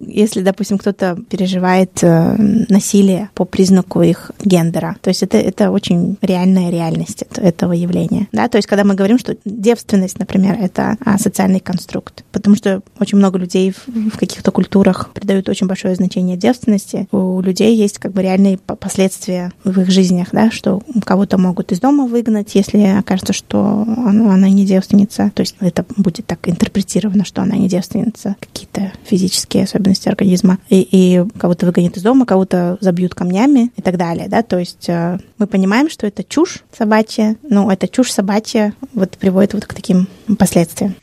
если, 0.00 0.42
допустим, 0.42 0.78
кто-то 0.78 1.18
переживает 1.28 2.02
э, 2.02 2.36
насилие 2.68 3.30
по 3.34 3.44
признаку 3.44 4.02
их 4.02 4.30
гендера. 4.42 4.96
То 5.00 5.08
есть 5.08 5.22
это, 5.22 5.38
это 5.38 5.70
очень 5.70 6.16
реальная 6.22 6.70
реальность 6.70 7.24
этого 7.36 7.72
явления. 7.72 8.28
Да? 8.32 8.48
То 8.48 8.58
есть 8.58 8.68
когда 8.68 8.84
мы 8.84 8.94
говорим, 8.94 9.18
что 9.18 9.36
девственность, 9.44 10.18
например, 10.18 10.56
это 10.60 10.96
а, 11.04 11.18
социальный 11.18 11.60
конструкт, 11.60 12.24
потому 12.32 12.56
что 12.56 12.82
очень 13.00 13.18
много 13.18 13.38
людей 13.38 13.74
в, 13.86 14.16
каких-то 14.16 14.50
культурах 14.50 15.10
придают 15.12 15.48
очень 15.48 15.66
большое 15.66 15.94
значение 15.94 16.36
девственности. 16.36 17.08
У 17.12 17.40
людей 17.40 17.76
есть 17.76 17.98
как 17.98 18.12
бы 18.12 18.22
реальные 18.22 18.58
последствия 18.58 19.52
в 19.64 19.80
их 19.80 19.90
жизнях, 19.90 20.28
да, 20.32 20.50
что 20.50 20.80
кого-то 21.04 21.38
могут 21.38 21.72
из 21.72 21.80
дома 21.80 22.06
выгнать, 22.06 22.54
если 22.54 22.78
окажется, 22.98 23.32
что 23.32 23.84
она, 23.86 24.34
она 24.34 24.48
не 24.48 24.64
девственница. 24.64 25.30
То 25.34 25.40
есть 25.40 25.56
это 25.60 25.84
будет 25.96 26.26
так 26.26 26.48
интерпретировано, 26.48 27.24
что 27.24 27.42
она 27.42 27.56
не 27.56 27.68
девственница. 27.68 28.36
Какие-то 28.40 28.92
физические 29.04 29.64
особенности 29.64 29.87
особенности 29.88 30.08
организма, 30.08 30.58
и, 30.68 30.80
и 30.80 31.24
кого-то 31.38 31.66
выгонят 31.66 31.96
из 31.96 32.02
дома, 32.02 32.26
кого-то 32.26 32.78
забьют 32.80 33.14
камнями 33.14 33.72
и 33.76 33.82
так 33.82 33.96
далее, 33.96 34.28
да, 34.28 34.42
то 34.42 34.58
есть 34.58 34.88
э, 34.88 35.18
мы 35.38 35.46
понимаем, 35.46 35.88
что 35.90 36.06
это 36.06 36.22
чушь 36.24 36.62
собачья, 36.76 37.36
но 37.42 37.70
эта 37.70 37.88
чушь 37.88 38.12
собачья 38.12 38.74
вот 38.94 39.16
приводит 39.18 39.54
вот 39.54 39.66
к 39.66 39.74
таким 39.74 40.08
последствиям. 40.38 40.94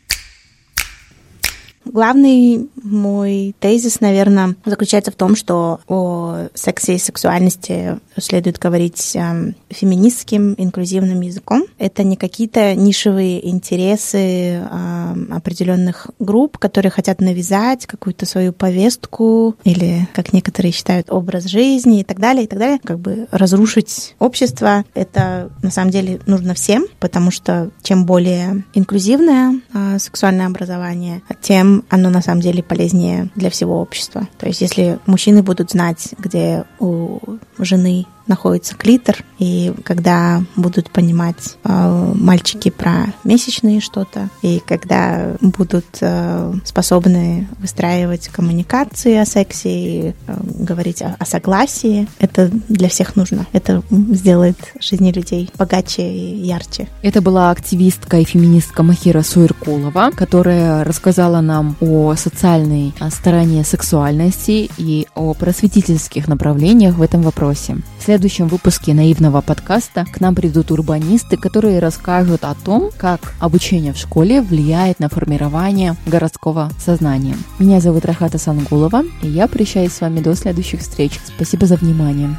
Главный 1.85 2.69
мой 2.83 3.55
тезис, 3.59 4.01
наверное, 4.01 4.55
заключается 4.65 5.11
в 5.11 5.15
том, 5.15 5.35
что 5.35 5.79
о 5.87 6.47
сексе 6.53 6.95
и 6.95 6.99
сексуальности 6.99 7.99
следует 8.17 8.57
говорить 8.59 9.15
э, 9.15 9.53
феминистским, 9.69 10.55
инклюзивным 10.57 11.21
языком. 11.21 11.63
Это 11.77 12.03
не 12.03 12.15
какие-то 12.15 12.75
нишевые 12.75 13.47
интересы 13.47 14.17
э, 14.17 15.15
определенных 15.31 16.07
групп, 16.19 16.57
которые 16.57 16.91
хотят 16.91 17.21
навязать 17.21 17.85
какую-то 17.85 18.25
свою 18.25 18.53
повестку 18.53 19.55
или, 19.63 20.07
как 20.13 20.33
некоторые 20.33 20.71
считают, 20.71 21.11
образ 21.11 21.45
жизни 21.45 22.01
и 22.01 22.03
так 22.03 22.19
далее, 22.19 22.45
и 22.45 22.47
так 22.47 22.59
далее. 22.59 22.79
Как 22.83 22.99
бы 22.99 23.27
разрушить 23.31 24.15
общество. 24.19 24.85
Это 24.93 25.51
на 25.61 25.71
самом 25.71 25.91
деле 25.91 26.19
нужно 26.25 26.53
всем, 26.53 26.85
потому 26.99 27.31
что 27.31 27.71
чем 27.83 28.05
более 28.05 28.63
инклюзивное 28.73 29.61
э, 29.73 29.99
сексуальное 29.99 30.47
образование, 30.47 31.21
тем 31.41 31.74
оно 31.89 32.09
на 32.09 32.21
самом 32.21 32.41
деле 32.41 32.63
полезнее 32.63 33.29
для 33.35 33.49
всего 33.49 33.81
общества. 33.81 34.27
То 34.37 34.47
есть 34.47 34.61
если 34.61 34.99
мужчины 35.05 35.43
будут 35.43 35.71
знать, 35.71 36.13
где 36.17 36.65
у 36.79 37.19
жены 37.57 38.05
находится 38.27 38.75
клитор, 38.75 39.23
и 39.39 39.73
когда 39.83 40.43
будут 40.55 40.89
понимать 40.89 41.57
э, 41.63 42.13
мальчики 42.15 42.69
про 42.69 43.13
месячные 43.23 43.81
что-то, 43.81 44.29
и 44.41 44.61
когда 44.65 45.35
будут 45.41 45.85
э, 46.01 46.53
способны 46.63 47.47
выстраивать 47.59 48.29
коммуникации 48.29 49.15
о 49.17 49.25
сексе 49.25 49.69
и 49.69 50.13
э, 50.27 50.37
говорить 50.59 51.01
о, 51.01 51.15
о 51.19 51.25
согласии, 51.25 52.07
это 52.19 52.49
для 52.69 52.89
всех 52.89 53.15
нужно. 53.15 53.45
Это 53.51 53.83
сделает 53.89 54.57
жизни 54.79 55.11
людей 55.11 55.49
богаче 55.57 56.07
и 56.07 56.45
ярче. 56.45 56.87
Это 57.01 57.21
была 57.21 57.51
активистка 57.51 58.17
и 58.17 58.23
феминистка 58.23 58.83
Махира 58.83 59.21
Суиркулова, 59.21 60.11
которая 60.15 60.83
рассказала 60.83 61.41
нам 61.41 61.75
о 61.81 62.15
социальной 62.15 62.93
стороне 63.11 63.63
сексуальности 63.63 64.69
и 64.77 65.07
о 65.15 65.33
просветительских 65.33 66.27
направлениях 66.27 66.95
в 66.95 67.01
этом 67.01 67.21
вопросе. 67.21 67.77
След 68.03 68.14
следующем 68.15 68.47
выпуске 68.47 68.93
наивного 68.93 69.41
подкаста 69.41 70.05
к 70.05 70.21
нам 70.21 70.35
придут 70.35 70.71
урбанисты, 70.71 71.35
которые 71.35 71.79
расскажут 71.79 72.45
о 72.45 72.55
том, 72.55 72.89
как 72.97 73.33
обучение 73.41 73.91
в 73.91 73.97
школе 73.97 74.41
влияет 74.41 75.01
на 75.01 75.09
формирование 75.09 75.97
городского 76.05 76.71
сознания. 76.79 77.35
Меня 77.59 77.81
зовут 77.81 78.05
Рахата 78.05 78.37
Сангулова, 78.37 79.03
и 79.21 79.27
я 79.27 79.49
прощаюсь 79.49 79.91
с 79.91 79.99
вами 79.99 80.21
до 80.21 80.33
следующих 80.33 80.79
встреч. 80.79 81.19
Спасибо 81.25 81.65
за 81.65 81.75
внимание. 81.75 82.37